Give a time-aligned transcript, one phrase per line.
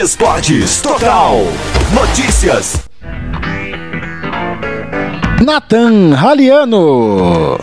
[0.00, 1.36] Esportes Total.
[1.92, 2.88] Notícias.
[5.44, 7.58] Nathan Raliano.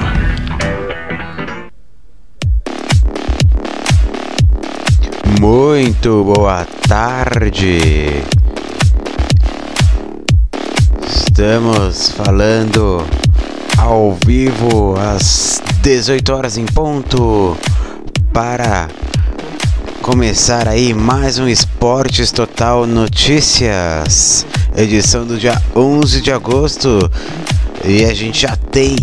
[5.40, 8.22] Muito boa tarde.
[11.08, 13.04] Estamos falando
[13.80, 17.58] ao vivo às 18 horas em ponto
[18.32, 18.88] para
[20.08, 27.12] começar aí mais um Esportes Total Notícias, edição do dia 11 de agosto.
[27.84, 28.96] E a gente já tem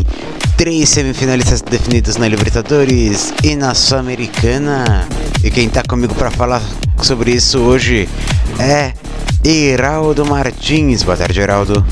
[0.56, 5.06] três semifinalistas definidos na Libertadores e na Sul-Americana.
[5.44, 6.62] E quem tá comigo para falar
[7.02, 8.08] sobre isso hoje
[8.58, 8.94] é
[9.44, 11.02] Heraldo Martins.
[11.02, 11.84] Boa tarde, Heraldo.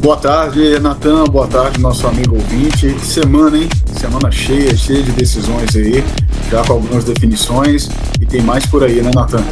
[0.00, 1.24] Boa tarde, Natan.
[1.24, 2.98] Boa tarde, nosso amigo ouvinte.
[3.04, 3.68] Semana, hein?
[3.98, 6.02] Semana cheia, cheia de decisões aí,
[6.50, 7.90] já com algumas definições.
[8.18, 9.44] E tem mais por aí, né, Natan?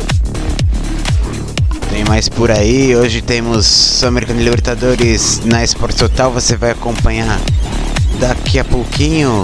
[1.91, 2.97] Tem mais por aí.
[2.97, 6.33] Hoje temos Sul-Americano Libertadores na Esporte Total.
[6.33, 7.39] Você vai acompanhar
[8.19, 9.43] daqui a pouquinho.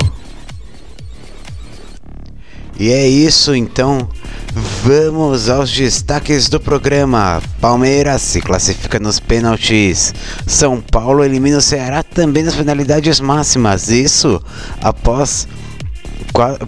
[2.78, 4.08] E é isso então.
[4.82, 7.42] Vamos aos destaques do programa.
[7.60, 10.14] Palmeiras se classifica nos pênaltis.
[10.46, 13.88] São Paulo elimina o Ceará também nas penalidades máximas.
[13.88, 14.40] Isso
[14.80, 15.48] após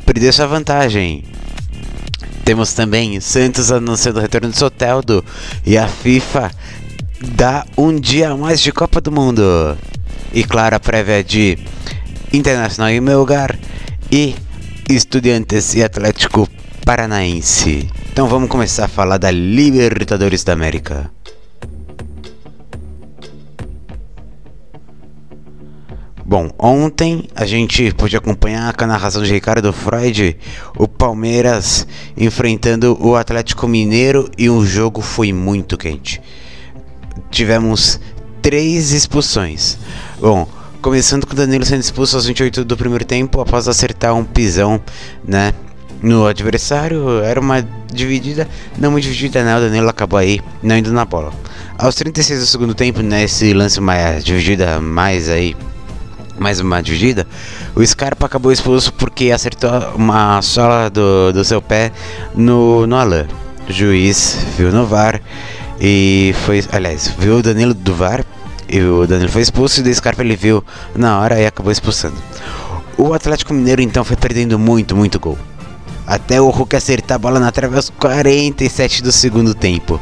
[0.04, 1.24] perder sua vantagem.
[2.44, 5.24] Temos também Santos anunciando o retorno de Soteldo
[5.64, 6.52] e a FIFA
[7.34, 9.42] dá um dia a mais de Copa do Mundo.
[10.32, 11.58] E claro, a prévia de
[12.32, 13.58] Internacional em meu lugar
[14.10, 14.34] e
[14.88, 16.48] Estudiantes e Atlético
[16.84, 17.88] Paranaense.
[18.12, 21.10] Então vamos começar a falar da Libertadores da América.
[26.24, 30.36] Bom, ontem a gente pôde acompanhar com a narração de Ricardo Freud
[30.78, 36.22] o Palmeiras enfrentando o Atlético Mineiro e o jogo foi muito quente.
[37.30, 37.98] Tivemos
[38.40, 39.78] três expulsões.
[40.20, 40.48] Bom,
[40.80, 44.80] começando com o Danilo sendo expulso aos 28 do primeiro tempo após acertar um pisão,
[45.24, 45.52] né?
[46.02, 48.46] No adversário, era uma dividida,
[48.78, 49.56] não muito dividida, né?
[49.56, 51.32] O Danilo acabou aí não indo na bola.
[51.78, 55.56] Aos 36 do segundo tempo, nesse lance mais dividida, mais aí
[56.38, 57.26] mais uma dividida,
[57.74, 61.90] o Scarpa acabou expulso porque acertou uma sola do, do seu pé
[62.34, 63.26] no, no Alain.
[63.68, 65.20] O juiz viu no VAR
[65.80, 66.62] e foi.
[66.70, 68.24] Aliás, viu o Danilo do VAR
[68.68, 70.62] e o Danilo foi expulso e o Scarpa ele viu
[70.94, 72.16] na hora e acabou expulsando.
[72.98, 75.38] O Atlético Mineiro então foi perdendo muito, muito gol.
[76.06, 80.00] Até o Hulk acertar a bola na trave aos 47 do segundo tempo.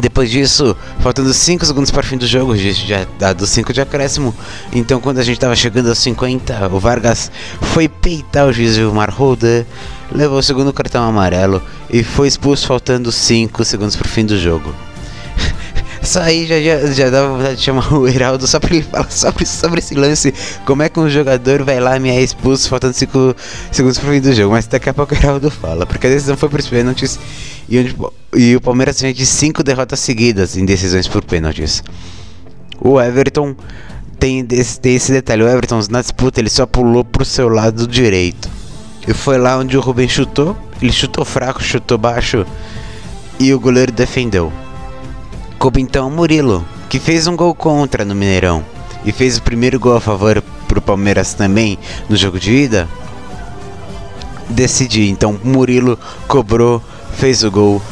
[0.00, 4.34] Depois disso, faltando 5 segundos para o fim do jogo, já dado 5 de acréscimo.
[4.72, 7.30] Então, quando a gente estava chegando aos 50, o Vargas
[7.62, 9.64] foi peitar o juiz Vilmar Holder,
[10.12, 14.38] levou o segundo cartão amarelo e foi expulso faltando 5 segundos para o fim do
[14.38, 14.74] jogo.
[16.06, 19.10] Só aí já, já, já dava vontade de chamar o Heraldo só pra ele falar
[19.10, 20.32] sobre, sobre esse lance.
[20.64, 23.34] Como é que um jogador vai lá me é expulso faltando 5
[23.72, 24.52] segundos pro fim do jogo.
[24.52, 25.84] Mas daqui a pouco o Heraldo fala.
[25.84, 27.18] Porque a decisão foi por pênaltis
[27.68, 27.96] e, onde,
[28.36, 31.82] e o Palmeiras vem de 5 derrotas seguidas em decisões por pênaltis.
[32.80, 33.56] O Everton
[34.20, 35.42] tem esse, tem esse detalhe.
[35.42, 38.48] O Everton na disputa ele só pulou pro seu lado direito.
[39.08, 40.56] E foi lá onde o Rubem chutou.
[40.80, 42.46] Ele chutou fraco, chutou baixo.
[43.40, 44.52] E o goleiro defendeu.
[45.58, 48.64] Coube então Murilo, que fez um gol contra no Mineirão
[49.04, 51.78] e fez o primeiro gol a favor pro Palmeiras também
[52.08, 52.88] no jogo de ida.
[54.48, 56.82] Decidi, então Murilo cobrou,
[57.14, 57.82] fez o gol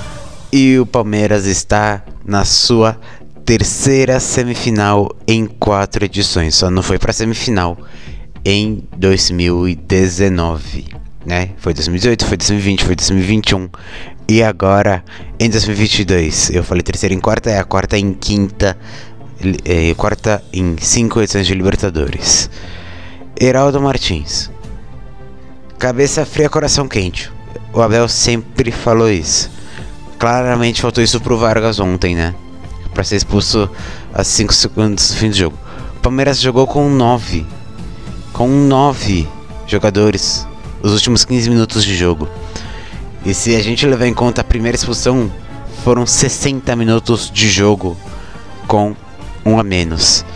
[0.52, 2.98] e o Palmeiras está na sua
[3.44, 6.54] terceira semifinal em quatro edições.
[6.54, 7.76] Só não foi para semifinal
[8.44, 10.86] em 2019,
[11.24, 11.50] né?
[11.58, 13.68] Foi 2018, foi 2020, foi 2021
[14.26, 15.04] e agora,
[15.38, 18.74] em 2022, eu falei terceira em quarta, é a quarta em quinta,
[19.66, 22.48] é, quarta em cinco edições de Libertadores.
[23.38, 24.50] Heraldo Martins.
[25.78, 27.30] Cabeça fria, coração quente.
[27.70, 29.50] O Abel sempre falou isso.
[30.18, 32.34] Claramente faltou isso pro Vargas ontem, né?
[32.94, 33.68] Pra ser expulso
[34.14, 35.58] a 5 segundos do fim do jogo.
[35.96, 37.44] O Palmeiras jogou com 9.
[38.32, 39.28] Com 9
[39.66, 40.46] jogadores.
[40.84, 42.28] Os últimos 15 minutos de jogo.
[43.24, 45.32] E se a gente levar em conta a primeira expulsão,
[45.82, 47.96] foram 60 minutos de jogo
[48.68, 48.94] com
[49.46, 50.26] um a menos.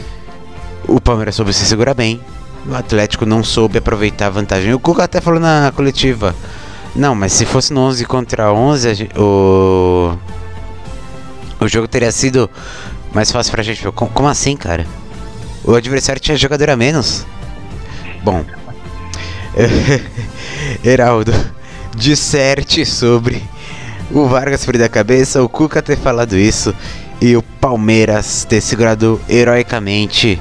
[0.86, 2.18] O Palmeiras soube se segurar bem,
[2.66, 4.72] o Atlético não soube aproveitar a vantagem.
[4.72, 6.34] O Cuca até falou na coletiva:
[6.96, 10.16] Não, mas se fosse no 11 contra 11, gente, o.
[11.60, 12.48] O jogo teria sido
[13.12, 13.86] mais fácil pra gente.
[13.92, 14.86] Como, assim, cara?
[15.62, 17.26] O adversário tinha jogador a menos?
[18.24, 18.46] Bom.
[20.84, 21.32] Heraldo
[21.96, 23.42] disserte sobre
[24.10, 26.74] o Vargas perder a cabeça, o Cuca ter falado isso
[27.20, 30.40] e o Palmeiras ter segurado heroicamente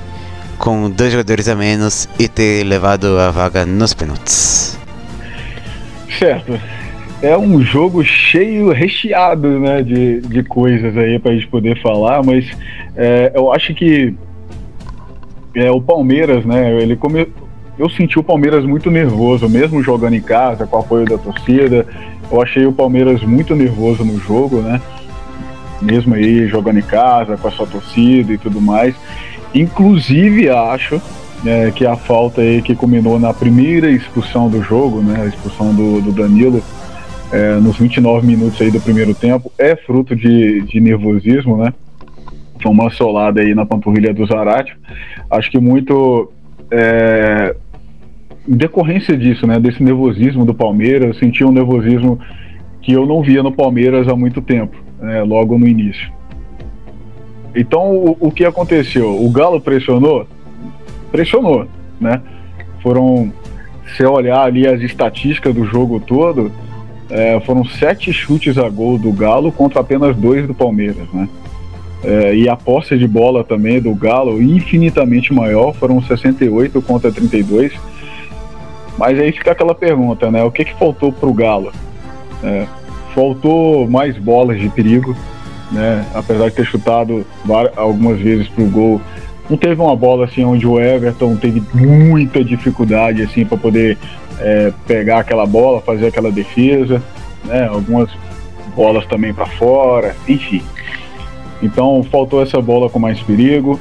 [0.57, 4.77] com dois jogadores a menos e ter levado a vaga nos pênaltis.
[6.17, 6.59] Certo.
[7.21, 12.45] É um jogo cheio, recheado né, de, de coisas aí pra gente poder falar, mas
[12.95, 14.13] é, eu acho que
[15.55, 17.27] é, o Palmeiras, né, ele come...
[17.77, 21.85] eu senti o Palmeiras muito nervoso, mesmo jogando em casa, com o apoio da torcida,
[22.31, 24.81] eu achei o Palmeiras muito nervoso no jogo, né,
[25.81, 28.95] mesmo aí jogando em casa, com a sua torcida e tudo mais,
[29.53, 31.01] inclusive acho
[31.45, 35.73] é, que a falta aí que culminou na primeira expulsão do jogo, né, a expulsão
[35.73, 36.63] do, do Danilo,
[37.31, 41.73] é, nos 29 minutos aí do primeiro tempo, é fruto de, de nervosismo, né?
[42.61, 44.77] Foi uma solada aí na panturrilha do Zarate.
[45.29, 46.31] Acho que muito
[46.71, 47.55] é,
[48.47, 49.59] decorrência disso, né?
[49.59, 52.19] Desse nervosismo do Palmeiras, eu senti um nervosismo
[52.81, 56.09] que eu não via no Palmeiras há muito tempo, né, logo no início.
[57.53, 59.21] Então, o, o que aconteceu?
[59.21, 60.25] O Galo pressionou?
[61.11, 61.67] Pressionou,
[61.99, 62.21] né?
[62.81, 63.33] Foram,
[63.95, 66.51] se olhar ali as estatísticas do jogo todo,
[67.09, 71.27] é, foram sete chutes a gol do Galo contra apenas dois do Palmeiras, né?
[72.03, 77.73] É, e a posse de bola também do Galo infinitamente maior, foram 68 contra 32.
[78.97, 80.43] Mas aí fica aquela pergunta, né?
[80.43, 81.71] O que, que faltou para o Galo?
[82.43, 82.65] É,
[83.13, 85.15] faltou mais bolas de perigo,
[85.71, 86.05] né?
[86.13, 87.25] Apesar de ter chutado
[87.75, 89.01] algumas vezes para o gol,
[89.49, 93.97] não teve uma bola assim onde o Everton teve muita dificuldade assim para poder
[94.39, 97.01] é, pegar aquela bola, fazer aquela defesa,
[97.45, 97.67] né?
[97.67, 98.09] Algumas
[98.75, 100.63] bolas também para fora, enfim.
[101.61, 103.79] Então faltou essa bola com mais perigo.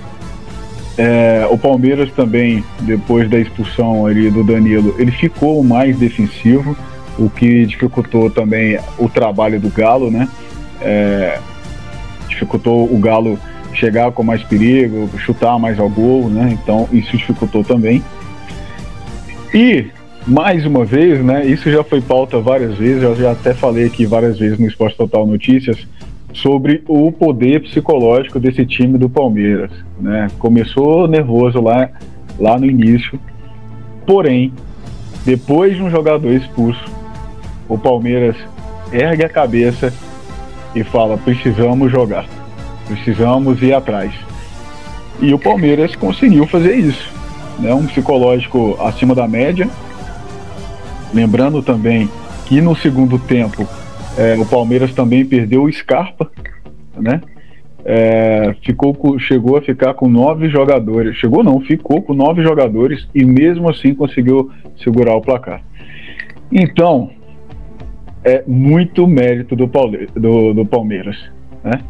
[0.98, 6.76] É, o Palmeiras também, depois da expulsão ali do Danilo, ele ficou mais defensivo,
[7.18, 10.28] o que dificultou também o trabalho do Galo, né?
[10.80, 11.38] É,
[12.28, 13.38] dificultou o Galo
[13.74, 16.56] chegar com mais perigo, chutar mais ao gol, né?
[16.62, 18.02] Então isso dificultou também.
[19.52, 19.86] E
[20.26, 21.44] mais uma vez, né?
[21.46, 24.96] Isso já foi pauta várias vezes, eu já até falei aqui várias vezes no Esporte
[24.96, 25.86] Total Notícias
[26.42, 30.28] sobre o poder psicológico desse time do Palmeiras, né?
[30.38, 31.90] Começou nervoso lá,
[32.38, 33.18] lá no início,
[34.06, 34.52] porém,
[35.24, 36.84] depois de um jogador expulso,
[37.68, 38.36] o Palmeiras
[38.92, 39.92] ergue a cabeça
[40.74, 42.26] e fala: precisamos jogar,
[42.86, 44.12] precisamos ir atrás.
[45.20, 47.10] E o Palmeiras conseguiu fazer isso,
[47.58, 47.72] né?
[47.72, 49.68] Um psicológico acima da média,
[51.12, 52.10] Lembrando também
[52.46, 53.66] que no segundo tempo
[54.16, 56.30] é, o Palmeiras também perdeu o Scarpa,
[56.96, 57.20] né?
[57.84, 61.16] É, ficou chegou a ficar com nove jogadores.
[61.16, 64.50] Chegou não, ficou com nove jogadores e mesmo assim conseguiu
[64.82, 65.62] segurar o placar.
[66.50, 67.10] Então,
[68.24, 71.16] é muito mérito do, do, do Palmeiras.
[71.62, 71.80] Né?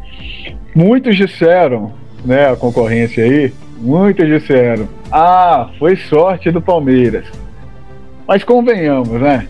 [0.75, 7.25] Muitos disseram, né, a concorrência aí, muitos disseram, ah, foi sorte do Palmeiras.
[8.27, 9.47] Mas convenhamos, né?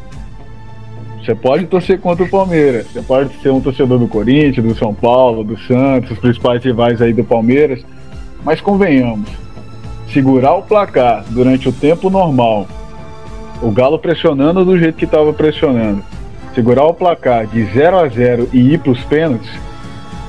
[1.27, 4.93] Você pode torcer contra o Palmeiras, você pode ser um torcedor do Corinthians, do São
[4.93, 7.85] Paulo, do Santos, os principais rivais aí do Palmeiras,
[8.45, 9.29] mas convenhamos,
[10.13, 12.65] segurar o placar durante o tempo normal,
[13.61, 16.01] o Galo pressionando do jeito que estava pressionando,
[16.55, 19.51] segurar o placar de 0 a 0 e ir para os pênaltis,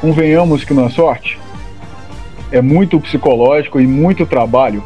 [0.01, 1.39] convenhamos que não é sorte.
[2.51, 4.83] É muito psicológico e muito trabalho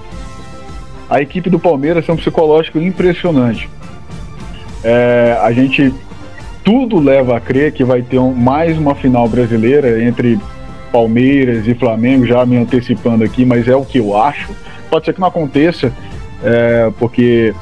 [1.09, 3.69] a equipe do Palmeiras tem um psicológico impressionante.
[4.85, 5.93] É, a gente
[6.65, 10.39] tudo leva a crer que vai ter um, mais uma final brasileira entre
[10.93, 14.51] Palmeiras e Flamengo, já me antecipando aqui, mas é o que eu acho.
[14.91, 15.93] Pode ser que não aconteça,
[16.45, 17.55] é, porque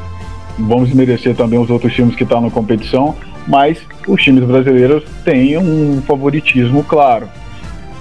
[0.59, 3.15] vamos merecer também os outros times que estão na competição,
[3.47, 7.29] mas os times brasileiros têm um favoritismo claro.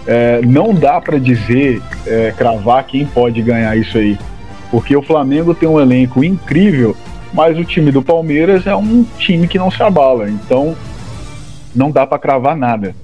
[0.08, 4.18] É, não dá para dizer, é, cravar quem pode ganhar isso aí.
[4.72, 6.96] Porque o Flamengo tem um elenco incrível,
[7.34, 10.30] mas o time do Palmeiras é um time que não se abala.
[10.30, 10.76] Então,
[11.76, 12.96] não dá para cravar nada.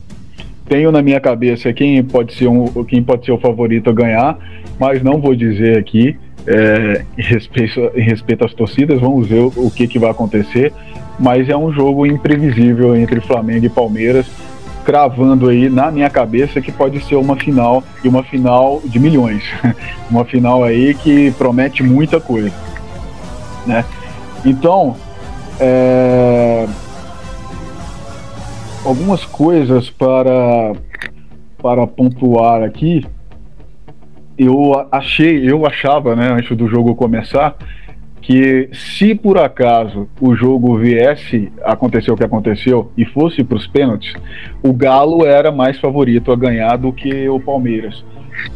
[0.67, 4.37] Tenho na minha cabeça quem pode ser um, quem pode ser o favorito a ganhar,
[4.79, 6.17] mas não vou dizer aqui.
[6.47, 10.73] É, em, respeito, em respeito às torcidas, vamos ver o, o que, que vai acontecer.
[11.19, 14.27] Mas é um jogo imprevisível entre Flamengo e Palmeiras
[14.85, 19.43] cravando aí na minha cabeça que pode ser uma final e uma final de milhões.
[20.09, 22.53] uma final aí que promete muita coisa.
[23.65, 23.83] Né?
[24.43, 24.95] Então,
[25.59, 26.67] é...
[28.83, 30.73] algumas coisas para,
[31.61, 33.05] para pontuar aqui.
[34.37, 37.55] Eu achei, eu achava, né, antes do jogo começar,
[38.25, 43.67] que se por acaso o jogo viesse acontecer o que aconteceu e fosse para os
[43.67, 44.13] pênaltis,
[44.63, 48.03] o Galo era mais favorito a ganhar do que o Palmeiras.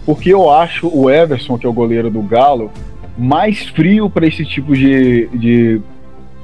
[0.05, 2.71] Porque eu acho o Everson, que é o goleiro do Galo,
[3.19, 5.81] mais frio para esse tipo de, de,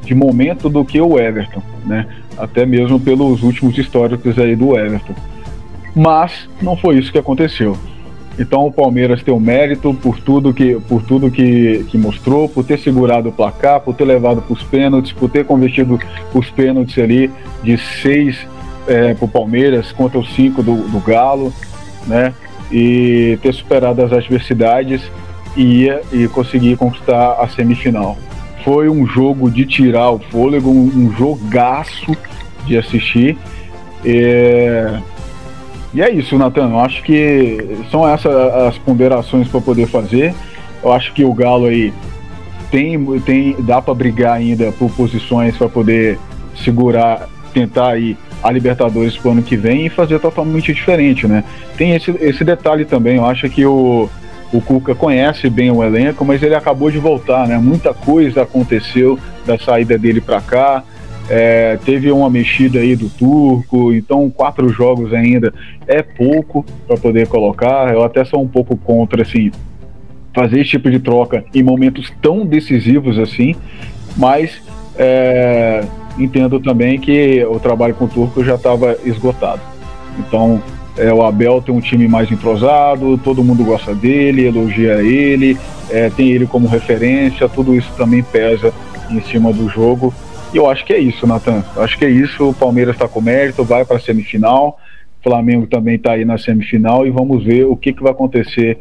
[0.03, 2.05] de, momento do que o Everton, né?
[2.37, 5.15] Até mesmo pelos últimos históricos aí do Everton.
[5.95, 7.77] Mas não foi isso que aconteceu.
[8.37, 12.65] Então o Palmeiras tem o mérito por tudo que, por tudo que, que mostrou, por
[12.65, 15.97] ter segurado o placar, por ter levado para os pênaltis, por ter convertido
[16.33, 17.31] os pênaltis ali
[17.63, 18.45] de seis
[18.87, 21.53] é, para o Palmeiras contra os cinco do, do Galo,
[22.05, 22.33] né?
[22.69, 25.09] E ter superado as adversidades
[25.55, 28.17] e, e conseguir conquistar a semifinal.
[28.63, 32.15] Foi um jogo de tirar o fôlego, um, jogaço
[32.65, 33.37] de assistir.
[34.03, 34.99] É,
[35.93, 36.71] e é isso, Natan.
[36.71, 40.33] Eu acho que são essas as ponderações para poder fazer.
[40.83, 41.93] Eu acho que o Galo aí
[42.71, 46.17] tem, tem dá para brigar ainda por posições para poder
[46.55, 51.43] segurar, tentar aí a Libertadores pro ano que vem e fazer totalmente diferente, né?
[51.77, 53.17] Tem esse, esse detalhe também.
[53.17, 54.09] Eu acho que o,
[54.53, 57.57] o Cuca conhece bem o elenco, mas ele acabou de voltar, né?
[57.57, 60.83] Muita coisa aconteceu da saída dele para cá.
[61.27, 65.51] É, teve uma mexida aí do turco, então quatro jogos ainda
[65.87, 67.91] é pouco para poder colocar.
[67.91, 69.51] Eu até sou um pouco contra assim
[70.33, 73.55] fazer esse tipo de troca em momentos tão decisivos assim,
[74.17, 74.61] mas
[74.97, 75.83] é,
[76.19, 79.61] entendo também que o trabalho com o turco já estava esgotado.
[80.19, 80.61] Então
[80.97, 85.57] é, o Abel tem um time mais entrosado, todo mundo gosta dele, elogia ele,
[85.89, 88.73] é, tem ele como referência, tudo isso também pesa
[89.09, 90.13] em cima do jogo
[90.55, 91.65] e eu acho que é isso, Natan.
[91.75, 92.49] Acho que é isso.
[92.49, 94.79] O Palmeiras está com mérito, vai para a semifinal.
[95.19, 98.79] O Flamengo também está aí na semifinal e vamos ver o que, que vai acontecer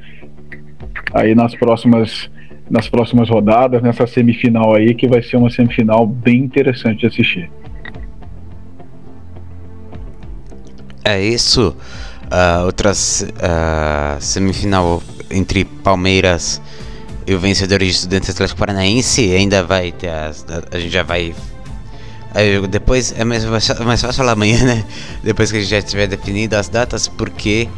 [1.12, 2.30] aí nas próximas
[2.71, 7.50] nas próximas rodadas, nessa semifinal aí, que vai ser uma semifinal bem interessante de assistir.
[11.04, 11.76] É isso.
[12.24, 16.60] Uh, outras uh, semifinal entre Palmeiras
[17.26, 21.34] e o vencedor de Estudantes Atlético Paranaense ainda vai ter as, a gente já vai
[22.68, 24.84] depois é mais, mais fácil falar amanhã, né?
[25.22, 27.68] Depois que a gente já tiver definido as datas, porque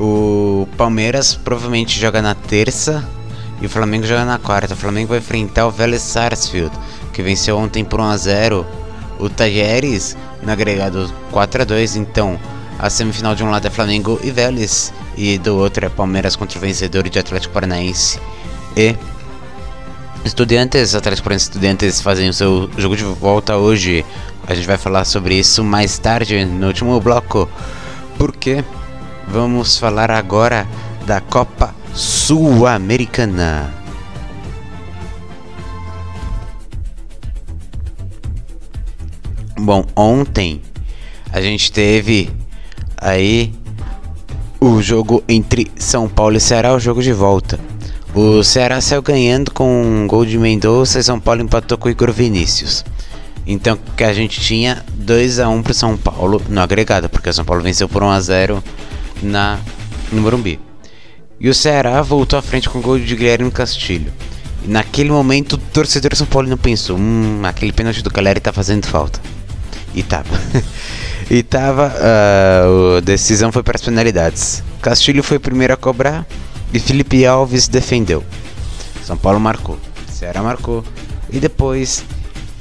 [0.00, 3.04] o Palmeiras provavelmente joga na terça
[3.60, 4.74] e o Flamengo joga na quarta.
[4.74, 6.70] O Flamengo vai enfrentar o Vélez Sarsfield,
[7.12, 8.66] que venceu ontem por 1 a 0
[9.18, 12.38] o Tajeres no agregado 4 a 2 Então,
[12.78, 16.58] a semifinal de um lado é Flamengo e Vélez, e do outro é Palmeiras contra
[16.58, 18.20] o vencedor de Atlético Paranaense
[18.76, 18.94] e
[20.24, 24.04] Estudiantes, Atlético Paranaense Estudiantes fazem o seu jogo de volta hoje.
[24.46, 27.48] A gente vai falar sobre isso mais tarde no último bloco,
[28.16, 28.64] porque
[29.26, 30.66] vamos falar agora
[31.06, 33.72] da Copa Sul-Americana.
[39.58, 40.62] Bom, ontem
[41.32, 42.30] a gente teve
[43.00, 43.52] aí
[44.60, 47.58] o jogo entre São Paulo e Ceará, o jogo de volta.
[48.14, 51.90] O Ceará saiu ganhando com um gol de Mendonça e São Paulo empatou com o
[51.90, 52.84] Igor Vinícius.
[53.46, 57.32] Então que a gente tinha 2 a 1 para São Paulo no agregado, porque o
[57.32, 58.64] São Paulo venceu por 1 a 0
[59.22, 59.58] na
[60.10, 60.58] no Morumbi.
[61.40, 64.12] E o Ceará voltou à frente com o gol de Guilherme Castilho.
[64.64, 68.52] E naquele momento o torcedor São Paulo não pensou, hum, aquele pênalti do Caleri tá
[68.52, 69.20] fazendo falta.
[69.94, 70.34] E tava.
[71.30, 71.92] e tava.
[71.94, 74.62] Uh, a decisão foi para as penalidades.
[74.80, 76.26] Castilho foi o primeiro a cobrar
[76.72, 78.24] e Felipe Alves defendeu.
[79.04, 79.78] São Paulo marcou,
[80.10, 80.84] Ceará marcou
[81.30, 82.04] e depois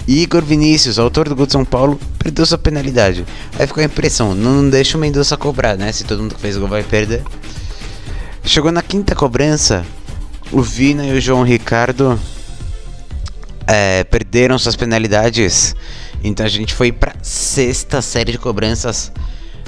[0.08, 3.26] Igor Vinícius, autor do gol de São Paulo, perdeu sua penalidade.
[3.60, 5.92] Aí ficou a impressão, não deixa o Mendonça cobrar, né?
[5.92, 7.24] Se todo mundo que fez gol vai perder.
[8.44, 9.86] Chegou na quinta cobrança,
[10.50, 12.18] o Vina e o João Ricardo
[13.68, 15.76] é, perderam suas penalidades.
[16.24, 19.12] Então a gente foi para sexta série de cobranças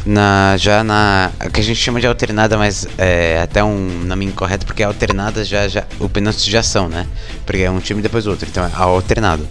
[0.06, 4.66] na já na que a gente chama de alternada, mas é até um nome incorreto
[4.66, 7.08] porque alternada já já o pênalti já são, né?
[7.46, 9.48] Porque é um time depois outro, então é alternado.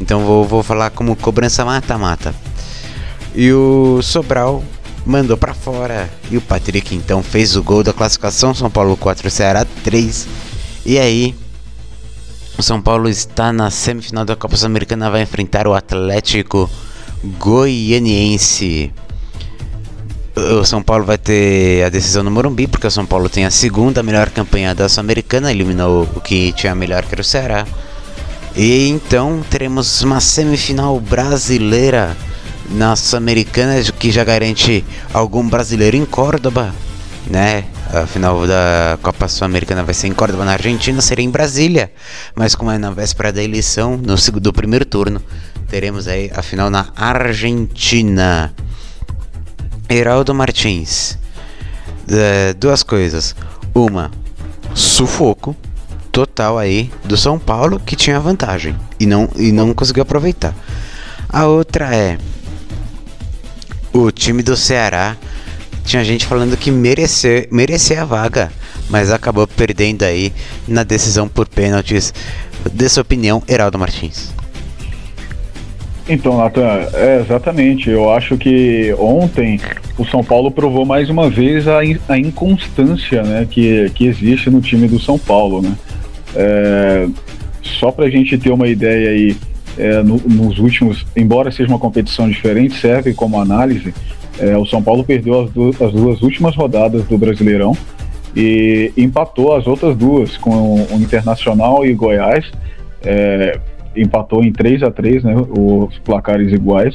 [0.00, 2.34] Então vou, vou falar como cobrança mata-mata.
[3.34, 4.62] E o Sobral
[5.04, 9.30] mandou para fora e o Patrick então fez o gol da classificação São Paulo 4
[9.30, 10.26] Ceará 3.
[10.84, 11.34] E aí
[12.58, 16.70] o São Paulo está na semifinal da Copa Sul-Americana vai enfrentar o Atlético
[17.38, 18.92] Goianiense
[20.36, 23.50] o São Paulo vai ter a decisão no Morumbi, porque o São Paulo tem a
[23.50, 27.66] segunda melhor campanha da Sul-Americana, eliminou o que tinha melhor que era o Ceará.
[28.54, 32.14] E então teremos uma semifinal brasileira
[32.70, 36.74] na Sul-Americana, que já garante algum brasileiro em Córdoba.
[37.26, 37.64] né?
[37.92, 41.92] A final da Copa Sul-Americana vai ser em Córdoba, na Argentina, seria em Brasília.
[42.34, 45.22] Mas como é na véspera da eleição, no do primeiro turno,
[45.68, 48.52] teremos aí a final na Argentina.
[49.88, 51.16] Heraldo Martins.
[52.08, 53.36] É, duas coisas.
[53.72, 54.10] Uma,
[54.74, 55.56] sufoco
[56.10, 60.54] total aí do São Paulo que tinha vantagem e não, e não conseguiu aproveitar.
[61.28, 62.18] A outra é
[63.92, 65.16] o time do Ceará
[65.86, 68.50] tinha gente falando que merecer, merecia a vaga,
[68.90, 70.32] mas acabou perdendo aí
[70.66, 72.12] na decisão por pênaltis.
[72.72, 74.34] Dessa opinião, Heraldo Martins.
[76.08, 77.88] Então, Nathan, é, exatamente.
[77.88, 79.60] Eu acho que ontem
[79.96, 84.50] o São Paulo provou mais uma vez a, in, a inconstância né, que, que existe
[84.50, 85.62] no time do São Paulo.
[85.62, 85.72] Né?
[86.34, 87.08] É,
[87.62, 89.36] só para a gente ter uma ideia aí,
[89.78, 93.92] é, no, nos últimos, embora seja uma competição diferente, serve como análise.
[94.38, 97.76] É, o São Paulo perdeu as, du as duas últimas rodadas do Brasileirão
[98.34, 102.50] e empatou as outras duas com o Internacional e Goiás.
[103.02, 103.58] É,
[103.96, 106.94] empatou em 3 a 3 né, os placares iguais.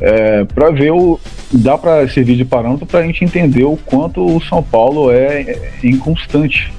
[0.00, 1.18] É, para ver o.
[1.52, 5.40] dá para servir de parâmetro para a gente entender o quanto o São Paulo é,
[5.40, 6.72] é inconstante.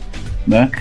[0.48, 0.72] Né?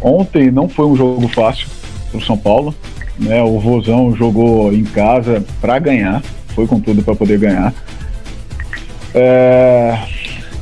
[0.00, 1.68] Ontem não foi um jogo fácil
[2.10, 2.74] para o São Paulo.
[3.18, 3.40] Né?
[3.42, 7.72] O Vozão jogou em casa para ganhar, foi com tudo para poder ganhar.
[9.16, 9.98] É,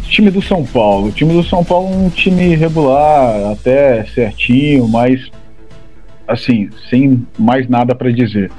[0.08, 1.08] time do São Paulo.
[1.08, 5.28] O time do São Paulo é um time regular, até certinho, mas
[6.26, 8.50] assim, sem mais nada para dizer.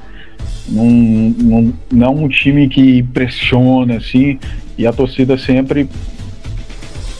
[0.67, 4.37] Não, não, não um time que impressiona assim,
[4.77, 5.87] e a torcida sempre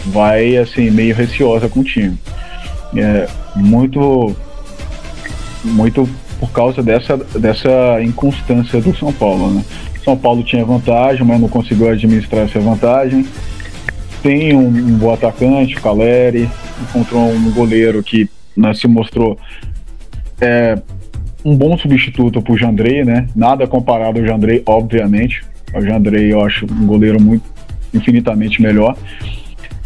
[0.08, 2.17] vai assim meio receosa com o time.
[2.96, 4.36] É, muito
[5.63, 6.08] muito
[6.39, 9.63] por causa dessa, dessa inconstância do São Paulo, né?
[10.05, 13.25] São Paulo tinha vantagem, mas não conseguiu administrar essa vantagem.
[14.21, 16.47] Tem um, um bom atacante, o Caleri,
[16.81, 19.38] encontrou um goleiro que né, se mostrou
[20.39, 20.77] é,
[21.43, 23.27] um bom substituto para o Jandrei, né?
[23.35, 25.43] Nada comparado ao Jandrei, obviamente.
[25.74, 27.43] O Jandrei eu acho um goleiro muito
[27.91, 28.95] infinitamente melhor.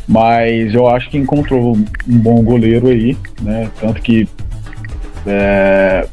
[0.07, 3.69] Mas eu acho que encontrou um bom goleiro aí, né?
[3.79, 4.27] Tanto que
[5.25, 6.05] é,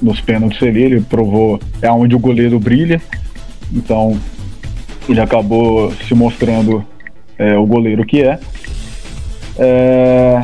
[0.00, 3.00] nos pênaltis ali ele provou é onde o goleiro brilha.
[3.72, 4.18] Então
[5.08, 6.84] ele acabou se mostrando
[7.38, 8.38] é, o goleiro que é.
[9.58, 10.42] é.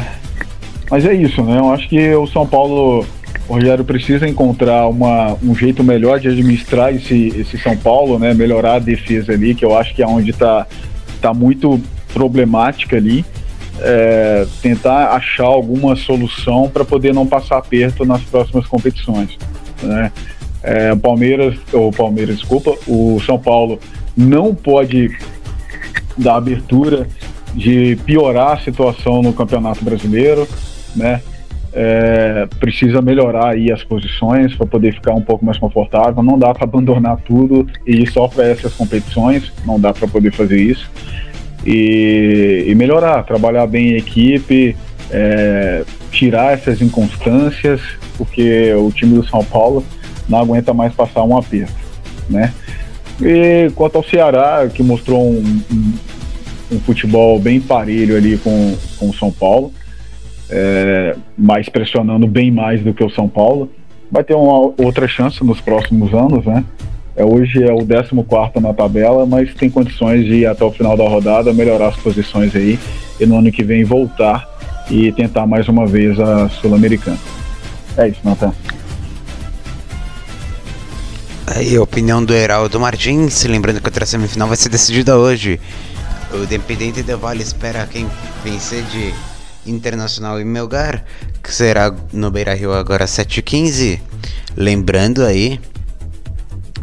[0.91, 1.59] Mas é isso, né?
[1.59, 3.05] Eu acho que o São Paulo,
[3.49, 8.33] o Rogério precisa encontrar uma, um jeito melhor de administrar esse, esse São Paulo, né?
[8.33, 10.67] Melhorar a defesa ali, que eu acho que é onde está
[11.21, 11.81] tá muito
[12.13, 13.25] problemática ali.
[13.81, 19.37] É, tentar achar alguma solução para poder não passar aperto nas próximas competições.
[19.83, 20.13] Né?
[20.65, 23.79] É, o Palmeiras, o Palmeiras, desculpa, o São Paulo
[24.17, 25.15] não pode
[26.17, 27.07] dar abertura
[27.55, 30.49] de piorar a situação no Campeonato Brasileiro,
[30.97, 31.21] né?
[31.77, 36.23] É, precisa melhorar aí as posições para poder ficar um pouco mais confortável.
[36.23, 39.53] Não dá para abandonar tudo e ir só para essas competições.
[39.67, 40.89] Não dá para poder fazer isso
[41.67, 44.77] e, e, melhorar, trabalhar bem em equipe,
[45.11, 47.81] é, tirar essas inconstâncias,
[48.17, 49.85] porque o time do São Paulo
[50.29, 51.75] não aguenta mais passar um aperto,
[52.29, 52.53] né?
[53.21, 55.93] E quanto ao Ceará, que mostrou um, um,
[56.73, 59.73] um futebol bem parelho ali com, com o São Paulo,
[60.51, 63.71] é, mas pressionando bem mais do que o São Paulo,
[64.11, 66.65] vai ter uma outra chance nos próximos anos, né?
[67.17, 70.97] É, hoje é o 14 na tabela, mas tem condições de ir até o final
[70.97, 72.79] da rodada, melhorar as posições aí
[73.21, 74.49] e no ano que vem voltar
[74.91, 77.19] e tentar mais uma vez a Sul-Americana.
[77.97, 78.53] É isso, Natan.
[81.47, 85.61] Aí a opinião do Heraldo Martins, lembrando que a outra semifinal vai ser decidida hoje.
[86.33, 88.09] O Independente de Vale espera quem
[88.43, 89.15] vencer de
[89.67, 91.05] Internacional e Melgar,
[91.43, 94.01] que será no Beira Rio agora 7h15.
[94.57, 95.61] Lembrando aí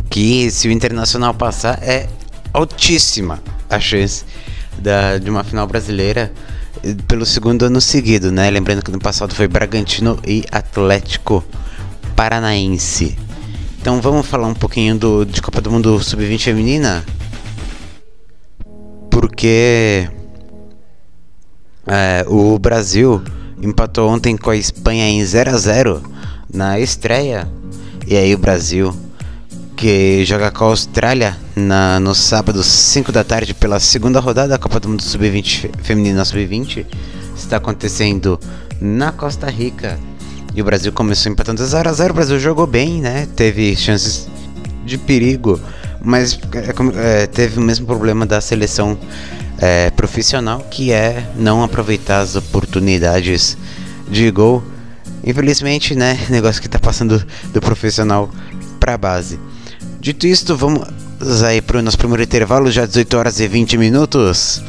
[0.09, 2.07] que se o Internacional passar é
[2.53, 4.23] altíssima a chance
[4.77, 6.31] da, de uma final brasileira
[6.83, 8.49] eh, pelo segundo ano seguido, né?
[8.49, 11.43] Lembrando que no passado foi Bragantino e Atlético
[12.15, 13.17] Paranaense.
[13.81, 17.03] Então vamos falar um pouquinho do, de Copa do Mundo Sub-20 feminina.
[19.09, 20.07] Porque
[21.87, 23.23] é, o Brasil
[23.59, 26.03] empatou ontem com a Espanha em 0 a 0
[26.53, 27.49] na estreia.
[28.05, 28.95] E aí o Brasil,
[29.75, 34.59] que joga com a Austrália na, no sábado 5 da tarde pela segunda rodada da
[34.59, 36.85] Copa do Mundo Sub-20 feminina Sub-20,
[37.35, 38.39] está acontecendo
[38.79, 39.97] na Costa Rica
[40.53, 43.27] e o Brasil começou empatando 0 a 0 O Brasil jogou bem, né?
[43.35, 44.27] Teve chances
[44.85, 45.59] de perigo,
[46.03, 48.97] mas é, é, teve o mesmo problema da seleção
[49.57, 53.57] é, profissional, que é não aproveitar as oportunidades
[54.09, 54.63] de gol.
[55.23, 56.19] Infelizmente, né?
[56.29, 58.29] Negócio que tá passando do profissional
[58.79, 59.39] pra base.
[59.99, 60.81] Dito isto, vamos
[61.45, 64.61] aí pro nosso primeiro intervalo, já 18 horas e 20 minutos.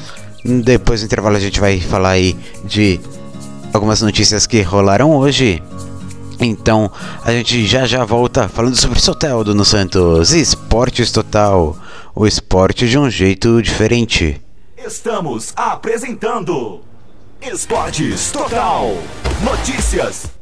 [0.44, 3.00] Depois do intervalo a gente vai falar aí de
[3.72, 5.62] algumas notícias que rolaram hoje.
[6.42, 6.90] Então
[7.24, 10.32] a gente já já volta falando sobre Soteldo no Santos.
[10.32, 11.76] Esportes Total.
[12.14, 14.40] O esporte de um jeito diferente.
[14.76, 16.80] Estamos apresentando
[17.40, 18.90] Esportes Total.
[19.42, 20.41] Notícias.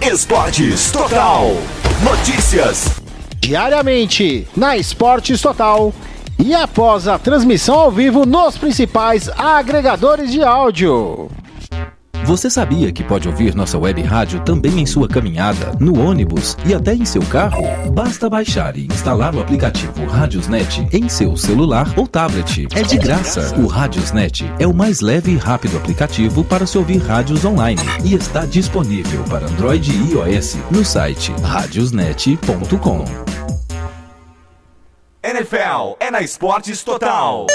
[0.00, 1.48] Esportes Total.
[2.04, 3.00] Notícias.
[3.40, 5.92] Diariamente na Esportes Total
[6.38, 11.28] e após a transmissão ao vivo nos principais agregadores de áudio.
[12.28, 16.74] Você sabia que pode ouvir nossa web rádio também em sua caminhada, no ônibus e
[16.74, 17.62] até em seu carro?
[17.90, 22.68] Basta baixar e instalar o aplicativo Radiosnet em seu celular ou tablet.
[22.74, 23.58] É de graça.
[23.58, 28.12] O Radiosnet é o mais leve e rápido aplicativo para se ouvir rádios online e
[28.12, 33.06] está disponível para Android e iOS no site radiosnet.com.
[35.24, 37.46] NFL é na Esportes Total.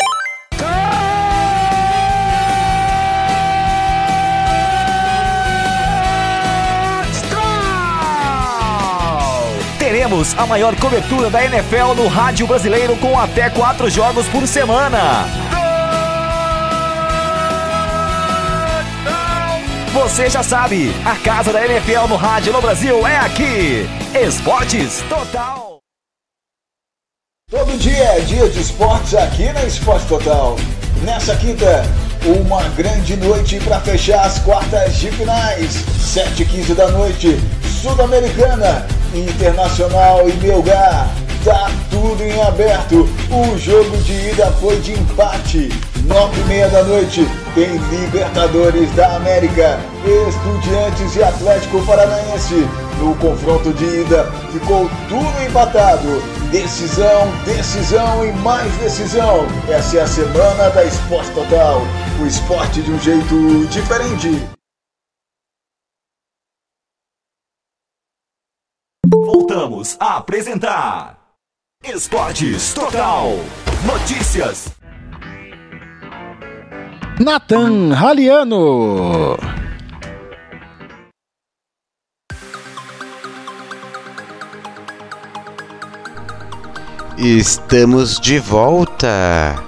[9.94, 15.28] Teremos a maior cobertura da NFL no rádio brasileiro com até quatro jogos por semana.
[19.94, 23.88] Você já sabe, a casa da NFL no rádio no Brasil é aqui.
[24.20, 25.78] Esportes Total.
[27.52, 30.56] Todo dia é dia de esportes aqui na Esporte Total.
[31.04, 31.84] Nessa quinta,
[32.26, 35.86] uma grande noite para fechar as quartas de finais.
[36.00, 37.38] 7h15 da noite,
[37.84, 41.06] Sul-Americana, Internacional e Melgar.
[41.44, 43.10] Tá tudo em aberto.
[43.30, 45.68] O jogo de ida foi de empate.
[46.06, 49.82] 9 e meia da noite tem Libertadores da América,
[50.30, 52.66] Estudiantes e Atlético Paranaense.
[53.00, 56.24] No confronto de ida ficou tudo empatado.
[56.52, 59.46] Decisão, decisão e mais decisão.
[59.68, 61.82] Essa é a semana da Esporte Total.
[62.22, 64.53] O esporte de um jeito diferente.
[69.64, 71.18] Voltamos a apresentar
[71.86, 73.30] Esportes Total.
[73.86, 74.68] Notícias.
[77.18, 79.38] Nathan Raliano.
[87.18, 89.64] Estamos de volta.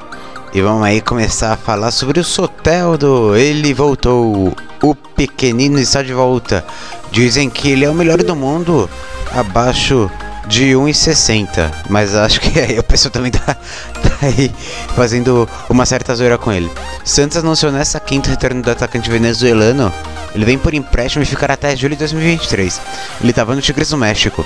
[0.53, 3.33] E vamos aí começar a falar sobre o Soteldo.
[3.33, 4.53] Ele voltou.
[4.83, 6.65] O pequenino está de volta.
[7.11, 8.89] Dizem que ele é o melhor do mundo,
[9.35, 10.09] abaixo
[10.47, 11.71] de 1,60.
[11.89, 14.51] Mas acho que aí o pessoal também tá, tá aí
[14.95, 16.71] fazendo uma certa zoeira com ele.
[17.03, 19.91] Santos anunciou nessa quinta retorno do atacante venezuelano.
[20.33, 22.81] Ele vem por empréstimo e ficará até julho de 2023.
[23.21, 24.45] Ele estava no Tigres do México.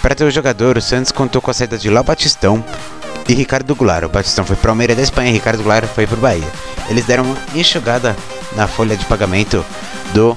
[0.00, 2.64] Para ter o jogador, o Santos contou com a saída de Léo Batistão
[3.28, 4.04] e Ricardo Goulart.
[4.04, 6.50] O Batistão foi para o Almeida da Espanha e Ricardo Goulart foi para o Bahia.
[6.88, 8.16] Eles deram uma enxugada
[8.54, 9.64] na folha de pagamento
[10.14, 10.36] do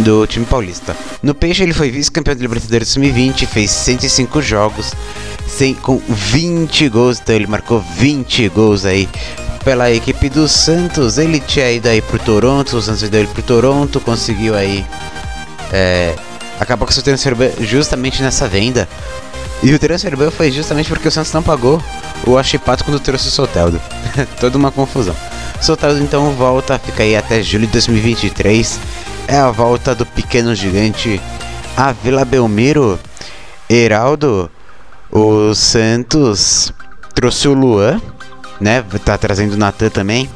[0.00, 0.96] do time paulista.
[1.22, 4.92] No Peixe ele foi vice-campeão da Libertadores 2020, fez 105 jogos,
[5.46, 9.08] sem, com 20 gols, então ele marcou 20 gols aí
[9.64, 11.18] pela equipe do Santos.
[11.18, 14.84] Ele tinha ido aí pro Toronto, o Santos deu ele pro Toronto, conseguiu aí
[15.72, 16.14] é,
[16.58, 18.88] acabou com seu transfer justamente nessa venda.
[19.62, 21.82] E o transfer ban foi justamente porque o Santos não pagou
[22.26, 23.80] o Achipato quando trouxe o Soteldo.
[24.40, 25.14] Toda uma confusão.
[25.60, 28.78] Soteldo então volta, fica aí até julho de 2023.
[29.30, 31.20] É a volta do pequeno gigante
[31.76, 32.98] a Vila Belmiro.
[33.68, 34.50] Heraldo,
[35.08, 36.72] o Santos
[37.14, 38.02] trouxe o Luan,
[38.60, 38.84] né?
[39.04, 40.28] Tá trazendo o Natan também,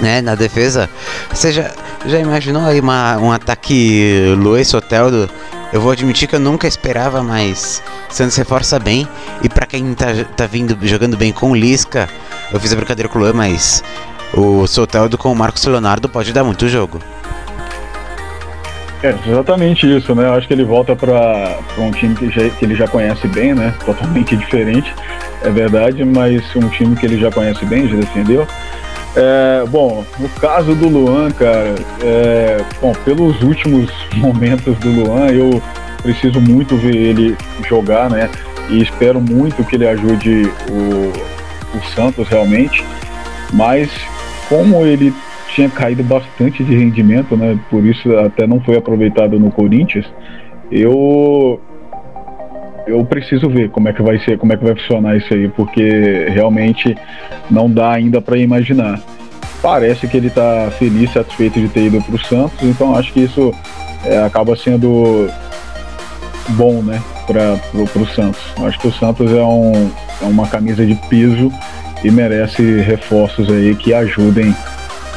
[0.00, 0.20] né?
[0.20, 0.90] Na defesa.
[1.32, 1.70] Você já,
[2.06, 5.30] já imaginou aí uma, um ataque Luan e Soteldo?
[5.72, 9.06] Eu vou admitir que eu nunca esperava, mas Santos reforça bem.
[9.44, 12.08] E para quem tá, tá vindo jogando bem com o Lisca,
[12.50, 13.80] eu fiz a brincadeira com o Luan, mas
[14.34, 16.98] o Soteldo com o Marcos Leonardo pode dar muito jogo.
[19.02, 20.24] É exatamente isso, né?
[20.24, 23.54] Eu acho que ele volta para um time que, já, que, ele já conhece bem,
[23.54, 23.72] né?
[23.84, 24.92] Totalmente diferente.
[25.42, 28.46] é verdade, mas um time que ele já conhece bem, já defendeu.
[29.16, 35.62] É, bom, no caso do Luan, cara, é, bom, pelos últimos momentos do Luan, eu
[36.02, 37.36] preciso muito ver ele
[37.68, 38.28] jogar, né?
[38.68, 42.84] E espero muito que ele ajude o, o Santos realmente.
[43.52, 43.90] Mas
[44.48, 45.14] como ele
[45.54, 47.58] tinha caído bastante de rendimento, né?
[47.70, 50.06] Por isso até não foi aproveitado no Corinthians.
[50.70, 51.60] Eu
[52.86, 55.48] eu preciso ver como é que vai ser, como é que vai funcionar isso aí,
[55.48, 56.96] porque realmente
[57.50, 58.98] não dá ainda para imaginar.
[59.60, 63.20] Parece que ele está feliz, satisfeito de ter ido para o Santos, então acho que
[63.20, 63.52] isso
[64.04, 65.28] é, acaba sendo
[66.50, 68.40] bom, né, para o Santos.
[68.64, 69.90] Acho que o Santos é, um,
[70.22, 71.52] é uma camisa de piso
[72.02, 74.54] e merece reforços aí que ajudem